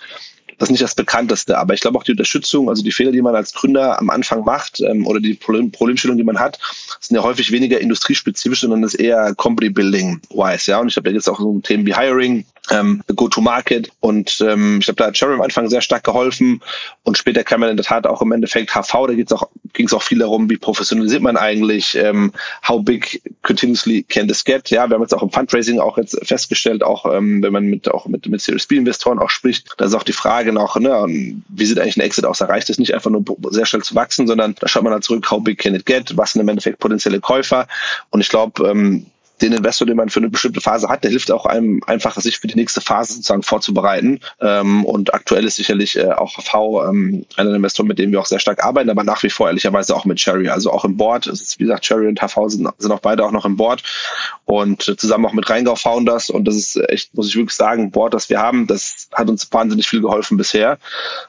das 0.58 0.68
ist 0.68 0.72
nicht 0.72 0.82
das 0.82 0.94
bekannteste, 0.94 1.56
aber 1.56 1.74
ich 1.74 1.80
glaube 1.80 1.98
auch 1.98 2.02
die 2.02 2.10
Unterstützung, 2.12 2.68
also 2.68 2.82
die 2.82 2.92
Fehler, 2.92 3.12
die 3.12 3.22
man 3.22 3.34
als 3.34 3.54
Gründer 3.54 3.98
am 3.98 4.10
Anfang 4.10 4.44
macht 4.44 4.80
ähm, 4.80 5.06
oder 5.06 5.20
die 5.20 5.34
Problem 5.34 5.70
Problemstellungen, 5.70 6.18
die 6.18 6.24
man 6.24 6.40
hat, 6.40 6.58
sind 7.00 7.16
ja 7.16 7.22
häufig 7.22 7.52
weniger 7.52 7.80
industriespezifisch, 7.80 8.60
sondern 8.60 8.82
das 8.82 8.94
ist 8.94 9.00
eher 9.00 9.34
Company 9.36 9.70
Building 9.70 10.20
wise, 10.30 10.70
ja. 10.70 10.80
Und 10.80 10.88
ich 10.88 10.96
habe 10.96 11.08
ja 11.08 11.14
jetzt 11.14 11.28
auch 11.28 11.38
so 11.38 11.60
Themen 11.60 11.86
wie 11.86 11.94
Hiring, 11.94 12.44
ähm, 12.70 13.02
Go-to-Market 13.14 13.90
und 14.00 14.40
ähm, 14.40 14.78
ich 14.78 14.86
glaube, 14.86 14.96
da 14.96 15.06
hat 15.06 15.14
Cherry 15.14 15.34
am 15.34 15.40
Anfang 15.40 15.68
sehr 15.68 15.80
stark 15.80 16.04
geholfen. 16.04 16.60
Und 17.02 17.18
später 17.18 17.44
kam 17.44 17.60
man 17.60 17.70
in 17.70 17.76
der 17.76 17.86
Tat 17.86 18.06
auch 18.06 18.22
im 18.22 18.32
Endeffekt 18.32 18.74
HV, 18.74 18.92
da 19.26 19.36
auch 19.36 19.48
ging 19.72 19.86
es 19.86 19.92
auch 19.92 20.02
viel 20.02 20.18
darum, 20.18 20.50
wie 20.50 20.56
professionalisiert 20.56 21.22
man 21.22 21.36
eigentlich, 21.36 21.94
ähm, 21.96 22.32
how 22.66 22.82
big 22.82 23.22
continuously 23.42 24.02
can 24.02 24.28
this 24.28 24.44
get, 24.44 24.70
ja, 24.70 24.88
wir 24.88 24.94
haben 24.94 25.02
jetzt 25.02 25.14
auch 25.14 25.22
im 25.22 25.30
Fundraising 25.30 25.78
auch 25.78 25.98
jetzt 25.98 26.18
festgestellt, 26.26 26.82
auch 26.82 27.06
ähm, 27.14 27.42
wenn 27.42 27.52
man 27.52 27.64
mit 27.64 27.90
auch 27.90 28.06
mit, 28.06 28.26
mit 28.28 28.40
Series 28.40 28.66
B 28.66 28.76
Investoren 28.76 29.18
auch 29.18 29.30
spricht, 29.30 29.68
da 29.76 29.84
ist 29.84 29.94
auch 29.94 30.02
die 30.02 30.12
Frage 30.12 30.52
noch, 30.52 30.76
ne, 30.76 31.06
wie 31.48 31.64
sieht 31.64 31.78
eigentlich 31.78 31.96
ein 31.96 32.02
Exit 32.02 32.24
aus, 32.24 32.38
da 32.38 32.46
reicht 32.46 32.70
es 32.70 32.78
nicht 32.78 32.94
einfach 32.94 33.10
nur 33.10 33.24
sehr 33.50 33.66
schnell 33.66 33.82
zu 33.82 33.94
wachsen, 33.94 34.26
sondern 34.26 34.54
da 34.58 34.68
schaut 34.68 34.82
man 34.82 34.92
dann 34.92 35.02
zurück, 35.02 35.30
how 35.30 35.42
big 35.42 35.58
can 35.58 35.74
it 35.74 35.86
get, 35.86 36.16
was 36.16 36.32
sind 36.32 36.42
im 36.42 36.48
Endeffekt 36.48 36.78
potenzielle 36.78 37.20
Käufer? 37.20 37.66
Und 38.10 38.20
ich 38.20 38.28
glaube, 38.28 38.68
ähm, 38.68 39.06
den 39.40 39.52
Investor, 39.52 39.86
den 39.86 39.96
man 39.96 40.08
für 40.08 40.20
eine 40.20 40.30
bestimmte 40.30 40.60
Phase 40.60 40.88
hat, 40.88 41.04
der 41.04 41.10
hilft 41.10 41.30
auch 41.30 41.46
einem 41.46 41.80
einfach, 41.86 42.16
sich 42.20 42.38
für 42.38 42.46
die 42.46 42.56
nächste 42.56 42.80
Phase 42.80 43.14
sozusagen 43.14 43.42
vorzubereiten. 43.42 44.20
Ähm, 44.40 44.84
und 44.84 45.14
aktuell 45.14 45.44
ist 45.44 45.56
sicherlich 45.56 45.96
äh, 45.96 46.10
auch 46.10 46.40
V 46.42 46.84
ähm, 46.84 47.26
einer 47.36 47.50
der 47.50 47.56
Investoren, 47.56 47.88
mit 47.88 47.98
dem 47.98 48.12
wir 48.12 48.20
auch 48.20 48.26
sehr 48.26 48.38
stark 48.38 48.64
arbeiten, 48.64 48.90
aber 48.90 49.04
nach 49.04 49.22
wie 49.22 49.30
vor 49.30 49.48
ehrlicherweise 49.48 49.94
auch 49.94 50.04
mit 50.04 50.18
Cherry. 50.18 50.48
Also 50.48 50.70
auch 50.70 50.84
im 50.84 50.96
Board. 50.96 51.26
Ist, 51.26 51.58
wie 51.58 51.64
gesagt, 51.64 51.84
Cherry 51.84 52.06
und 52.06 52.20
HV 52.20 52.48
sind, 52.48 52.68
sind 52.78 52.92
auch 52.92 53.00
beide 53.00 53.24
auch 53.24 53.32
noch 53.32 53.44
im 53.44 53.56
Board 53.56 53.82
und 54.44 54.88
äh, 54.88 54.96
zusammen 54.96 55.26
auch 55.26 55.32
mit 55.32 55.48
Rheingau 55.48 55.76
Founders. 55.76 56.30
Und 56.30 56.46
das 56.46 56.56
ist 56.56 56.76
echt, 56.88 57.14
muss 57.14 57.28
ich 57.28 57.36
wirklich 57.36 57.56
sagen, 57.56 57.90
Board, 57.90 58.14
das 58.14 58.30
wir 58.30 58.40
haben, 58.40 58.66
das 58.66 59.08
hat 59.12 59.28
uns 59.28 59.52
wahnsinnig 59.52 59.88
viel 59.88 60.00
geholfen 60.00 60.36
bisher. 60.36 60.78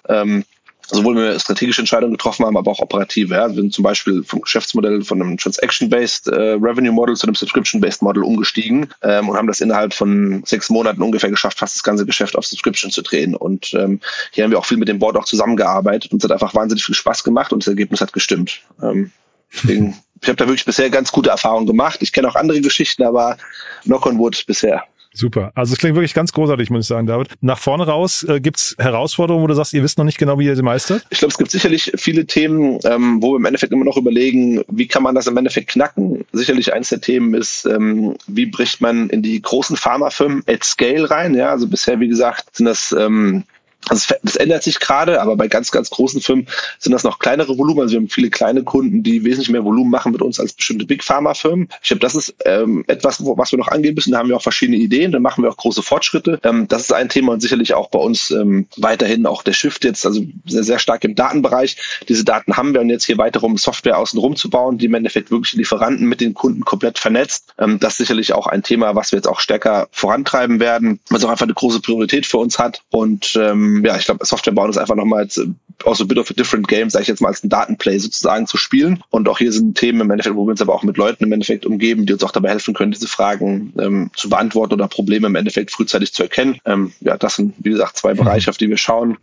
Ähm, 0.07 0.45
sowohl 0.91 1.15
wenn 1.15 1.23
wir 1.23 1.39
strategische 1.39 1.81
Entscheidungen 1.81 2.13
getroffen 2.13 2.45
haben, 2.45 2.57
aber 2.57 2.71
auch 2.71 2.79
operative. 2.79 3.35
Ja. 3.35 3.47
Wir 3.47 3.55
sind 3.55 3.73
zum 3.73 3.83
Beispiel 3.83 4.23
vom 4.23 4.41
Geschäftsmodell 4.41 5.03
von 5.03 5.21
einem 5.21 5.37
Transaction-Based 5.37 6.27
äh, 6.27 6.51
Revenue 6.53 6.91
Model 6.91 7.15
zu 7.15 7.27
einem 7.27 7.35
Subscription-Based 7.35 8.01
Model 8.01 8.23
umgestiegen 8.23 8.89
ähm, 9.01 9.29
und 9.29 9.37
haben 9.37 9.47
das 9.47 9.61
innerhalb 9.61 9.93
von 9.93 10.43
sechs 10.45 10.69
Monaten 10.69 11.01
ungefähr 11.01 11.29
geschafft, 11.29 11.59
fast 11.59 11.75
das 11.75 11.83
ganze 11.83 12.05
Geschäft 12.05 12.35
auf 12.35 12.45
Subscription 12.45 12.91
zu 12.91 13.01
drehen. 13.01 13.35
Und 13.35 13.73
ähm, 13.73 13.99
hier 14.31 14.43
haben 14.43 14.51
wir 14.51 14.59
auch 14.59 14.65
viel 14.65 14.77
mit 14.77 14.87
dem 14.87 14.99
Board 14.99 15.17
auch 15.17 15.25
zusammengearbeitet 15.25 16.11
und 16.11 16.19
es 16.19 16.23
hat 16.23 16.31
einfach 16.31 16.55
wahnsinnig 16.55 16.83
viel 16.83 16.95
Spaß 16.95 17.23
gemacht 17.23 17.53
und 17.53 17.63
das 17.63 17.67
Ergebnis 17.67 18.01
hat 18.01 18.13
gestimmt. 18.13 18.61
Ähm, 18.81 19.11
deswegen, 19.53 19.97
ich 20.21 20.27
habe 20.27 20.37
da 20.37 20.47
wirklich 20.47 20.65
bisher 20.65 20.89
ganz 20.89 21.11
gute 21.11 21.29
Erfahrungen 21.29 21.67
gemacht. 21.67 21.99
Ich 22.01 22.11
kenne 22.11 22.27
auch 22.27 22.35
andere 22.35 22.61
Geschichten, 22.61 23.03
aber 23.03 23.37
Knock 23.83 24.05
on 24.05 24.17
Wood 24.17 24.45
bisher. 24.47 24.83
Super. 25.13 25.51
Also 25.55 25.73
es 25.73 25.79
klingt 25.79 25.95
wirklich 25.95 26.13
ganz 26.13 26.31
großartig, 26.31 26.69
muss 26.69 26.85
ich 26.85 26.87
sagen, 26.87 27.07
David. 27.07 27.29
Nach 27.41 27.57
vorne 27.57 27.85
raus 27.85 28.23
äh, 28.23 28.39
gibt's 28.39 28.75
Herausforderungen, 28.77 29.43
wo 29.43 29.47
du 29.47 29.55
sagst, 29.55 29.73
ihr 29.73 29.81
wisst 29.83 29.97
noch 29.97 30.05
nicht 30.05 30.19
genau, 30.19 30.37
wie 30.37 30.45
ihr 30.45 30.55
sie 30.55 30.61
meistert? 30.61 31.05
Ich 31.09 31.19
glaube, 31.19 31.31
es 31.31 31.37
gibt 31.37 31.51
sicherlich 31.51 31.91
viele 31.95 32.25
Themen, 32.25 32.79
ähm, 32.83 33.21
wo 33.21 33.31
wir 33.31 33.37
im 33.37 33.45
Endeffekt 33.45 33.73
immer 33.73 33.85
noch 33.85 33.97
überlegen, 33.97 34.63
wie 34.67 34.87
kann 34.87 35.03
man 35.03 35.15
das 35.15 35.27
im 35.27 35.35
Endeffekt 35.35 35.71
knacken. 35.71 36.25
Sicherlich 36.31 36.73
eins 36.73 36.89
der 36.89 37.01
Themen 37.01 37.33
ist, 37.33 37.65
ähm, 37.65 38.15
wie 38.27 38.45
bricht 38.45 38.81
man 38.81 39.09
in 39.09 39.23
die 39.23 39.41
großen 39.41 39.77
Pharmafirmen 39.77 40.43
at 40.47 40.63
Scale 40.63 41.09
rein. 41.09 41.33
Ja, 41.33 41.49
also 41.49 41.67
bisher, 41.67 41.99
wie 41.99 42.07
gesagt, 42.07 42.55
sind 42.55 42.67
das 42.67 42.91
ähm, 42.91 43.43
also 43.87 44.13
das 44.23 44.35
ändert 44.35 44.63
sich 44.63 44.79
gerade, 44.79 45.21
aber 45.21 45.35
bei 45.35 45.47
ganz, 45.47 45.71
ganz 45.71 45.89
großen 45.89 46.21
Firmen 46.21 46.47
sind 46.79 46.91
das 46.91 47.03
noch 47.03 47.19
kleinere 47.19 47.57
Volumen. 47.57 47.81
Also 47.81 47.93
wir 47.93 47.99
haben 47.99 48.09
viele 48.09 48.29
kleine 48.29 48.63
Kunden, 48.63 49.03
die 49.03 49.23
wesentlich 49.23 49.49
mehr 49.49 49.63
Volumen 49.63 49.89
machen 49.89 50.11
mit 50.11 50.21
uns 50.21 50.39
als 50.39 50.53
bestimmte 50.53 50.85
Big 50.85 51.03
Pharma 51.03 51.33
Firmen. 51.33 51.69
Ich 51.81 51.89
glaube, 51.89 52.01
das 52.01 52.15
ist 52.15 52.35
ähm, 52.45 52.83
etwas, 52.87 53.23
wo, 53.23 53.37
was 53.37 53.51
wir 53.51 53.59
noch 53.59 53.69
angehen 53.69 53.95
müssen. 53.95 54.11
Da 54.11 54.19
haben 54.19 54.29
wir 54.29 54.35
auch 54.35 54.43
verschiedene 54.43 54.77
Ideen, 54.77 55.11
da 55.11 55.19
machen 55.19 55.43
wir 55.43 55.49
auch 55.49 55.57
große 55.57 55.81
Fortschritte. 55.81 56.39
Ähm, 56.43 56.67
das 56.67 56.83
ist 56.83 56.93
ein 56.93 57.09
Thema 57.09 57.33
und 57.33 57.41
sicherlich 57.41 57.73
auch 57.73 57.89
bei 57.89 57.99
uns 57.99 58.31
ähm, 58.31 58.67
weiterhin 58.77 59.25
auch 59.25 59.43
der 59.43 59.53
Shift 59.53 59.83
jetzt, 59.85 60.05
also 60.05 60.23
sehr, 60.45 60.63
sehr 60.63 60.79
stark 60.79 61.03
im 61.03 61.15
Datenbereich. 61.15 61.77
Diese 62.07 62.23
Daten 62.23 62.57
haben 62.57 62.73
wir 62.73 62.81
und 62.81 62.89
jetzt 62.89 63.05
hier 63.05 63.17
weiter 63.17 63.41
um 63.43 63.57
Software 63.57 63.97
außenrum 63.97 64.35
zu 64.35 64.49
bauen, 64.49 64.77
die 64.77 64.85
im 64.85 64.93
Endeffekt 64.93 65.31
wirklich 65.31 65.53
Lieferanten 65.53 66.07
mit 66.07 66.21
den 66.21 66.33
Kunden 66.33 66.65
komplett 66.65 66.99
vernetzt. 66.99 67.53
Ähm, 67.57 67.79
das 67.79 67.93
ist 67.93 67.97
sicherlich 67.99 68.33
auch 68.33 68.47
ein 68.47 68.61
Thema, 68.61 68.95
was 68.95 69.11
wir 69.11 69.17
jetzt 69.17 69.27
auch 69.27 69.39
stärker 69.39 69.87
vorantreiben 69.91 70.59
werden, 70.59 70.99
was 71.09 71.23
auch 71.23 71.29
einfach 71.29 71.45
eine 71.45 71.53
große 71.53 71.79
Priorität 71.79 72.25
für 72.25 72.37
uns 72.37 72.59
hat. 72.59 72.81
Und 72.89 73.35
ähm, 73.35 73.68
ja, 73.83 73.97
ich 73.97 74.05
glaube, 74.05 74.25
Software 74.25 74.53
bauen 74.53 74.69
ist 74.69 74.77
einfach 74.77 74.95
nochmal 74.95 75.19
als, 75.19 75.41
auch 75.85 75.95
so 75.95 76.03
a 76.03 76.07
bit 76.07 76.17
of 76.17 76.29
a 76.29 76.33
different 76.33 76.67
game, 76.67 76.89
sage 76.89 77.03
ich 77.03 77.07
jetzt 77.07 77.21
mal, 77.21 77.29
als 77.29 77.43
ein 77.43 77.49
Datenplay 77.49 77.97
sozusagen 77.97 78.47
zu 78.47 78.57
spielen. 78.57 79.01
Und 79.09 79.27
auch 79.29 79.37
hier 79.37 79.51
sind 79.51 79.77
Themen 79.77 80.01
im 80.01 80.11
Endeffekt, 80.11 80.35
wo 80.35 80.45
wir 80.45 80.51
uns 80.51 80.61
aber 80.61 80.73
auch 80.73 80.83
mit 80.83 80.97
Leuten 80.97 81.23
im 81.23 81.31
Endeffekt 81.31 81.65
umgeben, 81.65 82.05
die 82.05 82.13
uns 82.13 82.23
auch 82.23 82.31
dabei 82.31 82.49
helfen 82.49 82.73
können, 82.73 82.91
diese 82.91 83.07
Fragen 83.07 83.73
ähm, 83.79 84.11
zu 84.15 84.29
beantworten 84.29 84.73
oder 84.73 84.87
Probleme 84.87 85.27
im 85.27 85.35
Endeffekt 85.35 85.71
frühzeitig 85.71 86.13
zu 86.13 86.23
erkennen. 86.23 86.59
Ähm, 86.65 86.93
ja, 87.01 87.17
das 87.17 87.35
sind, 87.35 87.55
wie 87.59 87.69
gesagt, 87.69 87.97
zwei 87.97 88.13
Bereiche, 88.13 88.49
auf 88.49 88.57
die 88.57 88.69
wir 88.69 88.77
schauen. 88.77 89.17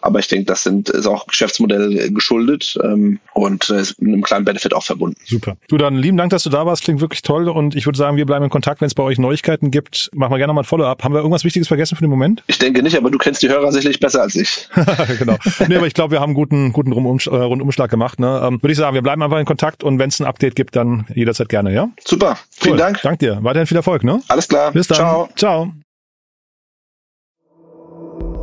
Aber 0.00 0.18
ich 0.18 0.28
denke, 0.28 0.46
das 0.46 0.62
sind, 0.62 0.90
ist 0.90 1.06
auch 1.06 1.26
Geschäftsmodell 1.26 2.10
geschuldet 2.12 2.78
ähm, 2.82 3.20
und 3.34 3.70
äh, 3.70 3.82
mit 3.98 4.12
einem 4.12 4.22
kleinen 4.22 4.44
Benefit 4.44 4.74
auch 4.74 4.82
verbunden. 4.82 5.16
Super. 5.24 5.56
Du 5.68 5.76
dann 5.76 5.96
lieben 5.96 6.16
Dank, 6.16 6.30
dass 6.30 6.42
du 6.42 6.50
da 6.50 6.66
warst. 6.66 6.82
Klingt 6.82 7.00
wirklich 7.00 7.22
toll. 7.22 7.48
Und 7.48 7.74
ich 7.74 7.86
würde 7.86 7.98
sagen, 7.98 8.16
wir 8.16 8.26
bleiben 8.26 8.44
in 8.44 8.50
Kontakt. 8.50 8.80
Wenn 8.80 8.86
es 8.86 8.94
bei 8.94 9.02
euch 9.02 9.18
Neuigkeiten 9.18 9.70
gibt, 9.70 10.10
machen 10.12 10.32
wir 10.32 10.38
gerne 10.38 10.52
mal 10.52 10.62
ein 10.62 10.64
Follow-up. 10.64 11.04
Haben 11.04 11.14
wir 11.14 11.18
irgendwas 11.18 11.44
Wichtiges 11.44 11.68
vergessen 11.68 11.96
für 11.96 12.02
den 12.02 12.10
Moment? 12.10 12.42
Ich 12.46 12.58
denke 12.58 12.82
nicht, 12.82 12.96
aber 12.96 13.10
du 13.10 13.18
kennst 13.18 13.42
die 13.42 13.48
Hörer 13.48 13.72
sicherlich 13.72 13.91
besser 14.00 14.22
als 14.22 14.34
ich. 14.34 14.68
genau. 15.18 15.36
Nee, 15.68 15.76
aber 15.76 15.86
ich 15.86 15.94
glaube, 15.94 16.12
wir 16.12 16.20
haben 16.20 16.30
einen 16.30 16.34
guten, 16.34 16.72
guten 16.72 16.92
äh, 16.92 17.34
Rundumschlag 17.36 17.90
gemacht. 17.90 18.20
Ne? 18.20 18.40
Ähm, 18.44 18.62
Würde 18.62 18.72
ich 18.72 18.78
sagen, 18.78 18.94
wir 18.94 19.02
bleiben 19.02 19.22
einfach 19.22 19.38
in 19.38 19.46
Kontakt 19.46 19.82
und 19.82 19.98
wenn 19.98 20.08
es 20.08 20.20
ein 20.20 20.26
Update 20.26 20.54
gibt, 20.54 20.76
dann 20.76 21.06
jederzeit 21.14 21.48
gerne, 21.48 21.72
ja? 21.72 21.88
Super. 22.04 22.38
Vielen 22.50 22.76
Dank. 22.76 23.00
Dank 23.02 23.18
dir. 23.18 23.38
Weiterhin 23.42 23.66
viel 23.66 23.76
Erfolg, 23.76 24.04
ne? 24.04 24.20
Alles 24.28 24.48
klar. 24.48 24.72
Bis 24.72 24.88
dann. 24.88 24.96
Ciao. 24.96 25.28
Ciao. 25.36 25.72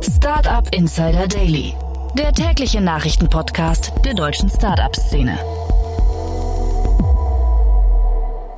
Startup 0.02 0.66
Insider 0.74 1.26
Daily. 1.26 1.74
Der 2.18 2.32
tägliche 2.32 2.80
Nachrichtenpodcast 2.80 3.92
der 4.04 4.14
deutschen 4.14 4.50
Startup-Szene. 4.50 5.38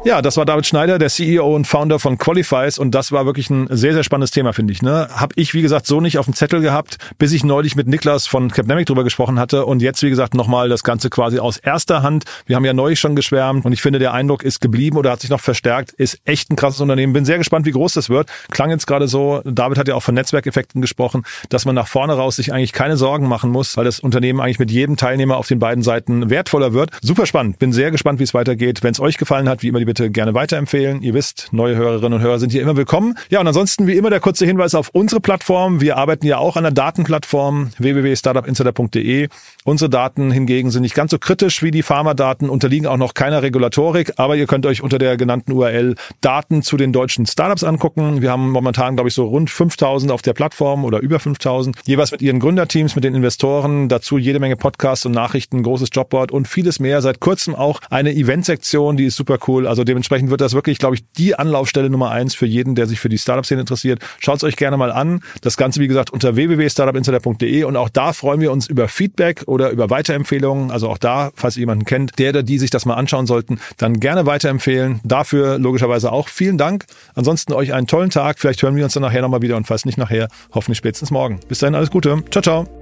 Ja, 0.04 0.20
das 0.20 0.36
war 0.36 0.44
David 0.44 0.66
Schneider, 0.66 0.98
der 0.98 1.10
CEO 1.10 1.54
und 1.54 1.64
Founder 1.64 2.00
von 2.00 2.18
Qualifies 2.18 2.76
und 2.76 2.92
das 2.92 3.12
war 3.12 3.24
wirklich 3.24 3.50
ein 3.50 3.68
sehr, 3.70 3.92
sehr 3.92 4.02
spannendes 4.02 4.32
Thema, 4.32 4.52
finde 4.52 4.72
ich. 4.72 4.82
Ne? 4.82 5.08
Hab 5.14 5.32
ich, 5.36 5.54
wie 5.54 5.62
gesagt, 5.62 5.86
so 5.86 6.00
nicht 6.00 6.18
auf 6.18 6.24
dem 6.24 6.34
Zettel 6.34 6.60
gehabt, 6.60 6.98
bis 7.18 7.30
ich 7.30 7.44
neulich 7.44 7.76
mit 7.76 7.86
Niklas 7.86 8.26
von 8.26 8.50
Capnemic 8.50 8.86
drüber 8.86 9.04
gesprochen 9.04 9.38
hatte 9.38 9.64
und 9.64 9.80
jetzt, 9.80 10.02
wie 10.02 10.10
gesagt, 10.10 10.34
nochmal 10.34 10.68
das 10.68 10.82
Ganze 10.82 11.08
quasi 11.08 11.38
aus 11.38 11.56
erster 11.56 12.02
Hand. 12.02 12.24
Wir 12.46 12.56
haben 12.56 12.64
ja 12.64 12.72
neulich 12.72 12.98
schon 12.98 13.14
geschwärmt 13.14 13.64
und 13.64 13.72
ich 13.72 13.80
finde, 13.80 14.00
der 14.00 14.12
Eindruck 14.12 14.42
ist 14.42 14.60
geblieben 14.60 14.96
oder 14.96 15.12
hat 15.12 15.20
sich 15.20 15.30
noch 15.30 15.40
verstärkt, 15.40 15.92
ist 15.92 16.18
echt 16.24 16.50
ein 16.50 16.56
krasses 16.56 16.80
Unternehmen. 16.80 17.12
Bin 17.12 17.24
sehr 17.24 17.38
gespannt, 17.38 17.64
wie 17.64 17.70
groß 17.70 17.92
das 17.92 18.10
wird. 18.10 18.28
Klang 18.50 18.70
jetzt 18.70 18.88
gerade 18.88 19.06
so, 19.06 19.40
David 19.44 19.78
hat 19.78 19.86
ja 19.86 19.94
auch 19.94 20.02
von 20.02 20.16
Netzwerkeffekten 20.16 20.80
gesprochen, 20.80 21.22
dass 21.48 21.64
man 21.64 21.76
nach 21.76 21.86
vorne 21.86 22.14
raus 22.14 22.34
sich 22.34 22.52
eigentlich 22.52 22.72
keine 22.72 22.96
Sorgen 22.96 23.28
machen 23.28 23.50
muss, 23.50 23.76
weil 23.76 23.84
das 23.84 24.00
Unternehmen 24.00 24.40
eigentlich 24.40 24.58
mit 24.58 24.72
jedem 24.72 24.96
Teilnehmer 24.96 25.36
auf 25.36 25.46
den 25.46 25.60
beiden 25.60 25.84
Seiten 25.84 26.28
wertvoller 26.28 26.72
wird. 26.72 26.90
Super 27.02 27.26
spannend. 27.26 27.60
Bin 27.60 27.72
sehr 27.72 27.92
gespannt, 27.92 28.18
wie 28.18 28.24
es 28.24 28.34
weitergeht. 28.34 28.82
Wenn 28.82 28.90
es 28.90 28.98
euch 28.98 29.16
gefallen 29.16 29.48
hat, 29.48 29.62
wie 29.62 29.68
immer 29.68 29.78
die 29.78 29.91
bitte 29.92 30.10
gerne 30.10 30.32
weiterempfehlen. 30.32 31.02
Ihr 31.02 31.12
wisst, 31.12 31.48
neue 31.52 31.76
Hörerinnen 31.76 32.14
und 32.14 32.20
Hörer 32.22 32.38
sind 32.38 32.50
hier 32.50 32.62
immer 32.62 32.78
willkommen. 32.78 33.14
Ja, 33.28 33.40
und 33.40 33.46
ansonsten 33.46 33.86
wie 33.86 33.92
immer 33.92 34.08
der 34.08 34.20
kurze 34.20 34.46
Hinweis 34.46 34.74
auf 34.74 34.88
unsere 34.94 35.20
Plattform. 35.20 35.82
Wir 35.82 35.98
arbeiten 35.98 36.26
ja 36.26 36.38
auch 36.38 36.56
an 36.56 36.62
der 36.62 36.72
Datenplattform 36.72 37.72
www.startupinsider.de. 37.76 39.28
Unsere 39.64 39.90
Daten 39.90 40.30
hingegen 40.30 40.70
sind 40.70 40.80
nicht 40.80 40.94
ganz 40.94 41.10
so 41.10 41.18
kritisch 41.18 41.62
wie 41.62 41.70
die 41.70 41.82
Pharmadaten, 41.82 42.48
unterliegen 42.48 42.86
auch 42.86 42.96
noch 42.96 43.12
keiner 43.12 43.42
Regulatorik, 43.42 44.14
aber 44.16 44.34
ihr 44.34 44.46
könnt 44.46 44.64
euch 44.64 44.82
unter 44.82 44.98
der 44.98 45.18
genannten 45.18 45.52
URL 45.52 45.94
Daten 46.22 46.62
zu 46.62 46.78
den 46.78 46.94
deutschen 46.94 47.26
Startups 47.26 47.62
angucken. 47.62 48.22
Wir 48.22 48.30
haben 48.30 48.50
momentan, 48.50 48.96
glaube 48.96 49.08
ich, 49.08 49.14
so 49.14 49.26
rund 49.26 49.50
5000 49.50 50.10
auf 50.10 50.22
der 50.22 50.32
Plattform 50.32 50.86
oder 50.86 51.00
über 51.00 51.20
5000, 51.20 51.76
jeweils 51.84 52.12
mit 52.12 52.22
ihren 52.22 52.40
Gründerteams, 52.40 52.94
mit 52.94 53.04
den 53.04 53.14
Investoren, 53.14 53.90
dazu 53.90 54.16
jede 54.16 54.40
Menge 54.40 54.56
Podcasts 54.56 55.04
und 55.04 55.12
Nachrichten, 55.12 55.62
großes 55.62 55.90
Jobboard 55.92 56.32
und 56.32 56.48
vieles 56.48 56.80
mehr. 56.80 57.02
Seit 57.02 57.20
kurzem 57.20 57.54
auch 57.54 57.80
eine 57.90 58.14
Eventsektion, 58.14 58.96
die 58.96 59.04
ist 59.04 59.16
super 59.16 59.38
cool. 59.46 59.66
Also 59.82 59.90
dementsprechend 59.90 60.30
wird 60.30 60.40
das 60.40 60.54
wirklich, 60.54 60.78
glaube 60.78 60.94
ich, 60.94 61.02
die 61.18 61.34
Anlaufstelle 61.34 61.90
Nummer 61.90 62.12
eins 62.12 62.36
für 62.36 62.46
jeden, 62.46 62.76
der 62.76 62.86
sich 62.86 63.00
für 63.00 63.08
die 63.08 63.18
Startup-Szene 63.18 63.62
interessiert. 63.62 63.98
Schaut 64.20 64.36
es 64.36 64.44
euch 64.44 64.54
gerne 64.54 64.76
mal 64.76 64.92
an. 64.92 65.22
Das 65.40 65.56
Ganze, 65.56 65.80
wie 65.80 65.88
gesagt, 65.88 66.10
unter 66.10 66.36
www.startupinsider.de 66.36 67.64
und 67.64 67.76
auch 67.76 67.88
da 67.88 68.12
freuen 68.12 68.40
wir 68.40 68.52
uns 68.52 68.68
über 68.68 68.86
Feedback 68.86 69.42
oder 69.46 69.70
über 69.70 69.90
Weiterempfehlungen. 69.90 70.70
Also 70.70 70.88
auch 70.88 70.98
da, 70.98 71.32
falls 71.34 71.56
ihr 71.56 71.62
jemanden 71.62 71.84
kennt, 71.84 72.16
der 72.20 72.30
oder 72.30 72.44
die 72.44 72.60
sich 72.60 72.70
das 72.70 72.86
mal 72.86 72.94
anschauen 72.94 73.26
sollten, 73.26 73.58
dann 73.76 73.98
gerne 73.98 74.24
weiterempfehlen. 74.24 75.00
Dafür 75.02 75.58
logischerweise 75.58 76.12
auch 76.12 76.28
vielen 76.28 76.58
Dank. 76.58 76.84
Ansonsten 77.16 77.52
euch 77.52 77.72
einen 77.72 77.88
tollen 77.88 78.10
Tag. 78.10 78.38
Vielleicht 78.38 78.62
hören 78.62 78.76
wir 78.76 78.84
uns 78.84 78.94
dann 78.94 79.02
nachher 79.02 79.22
nochmal 79.22 79.42
wieder 79.42 79.56
und 79.56 79.66
falls 79.66 79.84
nicht 79.84 79.98
nachher, 79.98 80.28
hoffentlich 80.54 80.78
spätestens 80.78 81.10
morgen. 81.10 81.40
Bis 81.48 81.58
dahin 81.58 81.74
alles 81.74 81.90
Gute. 81.90 82.22
Ciao, 82.30 82.40
ciao. 82.40 82.81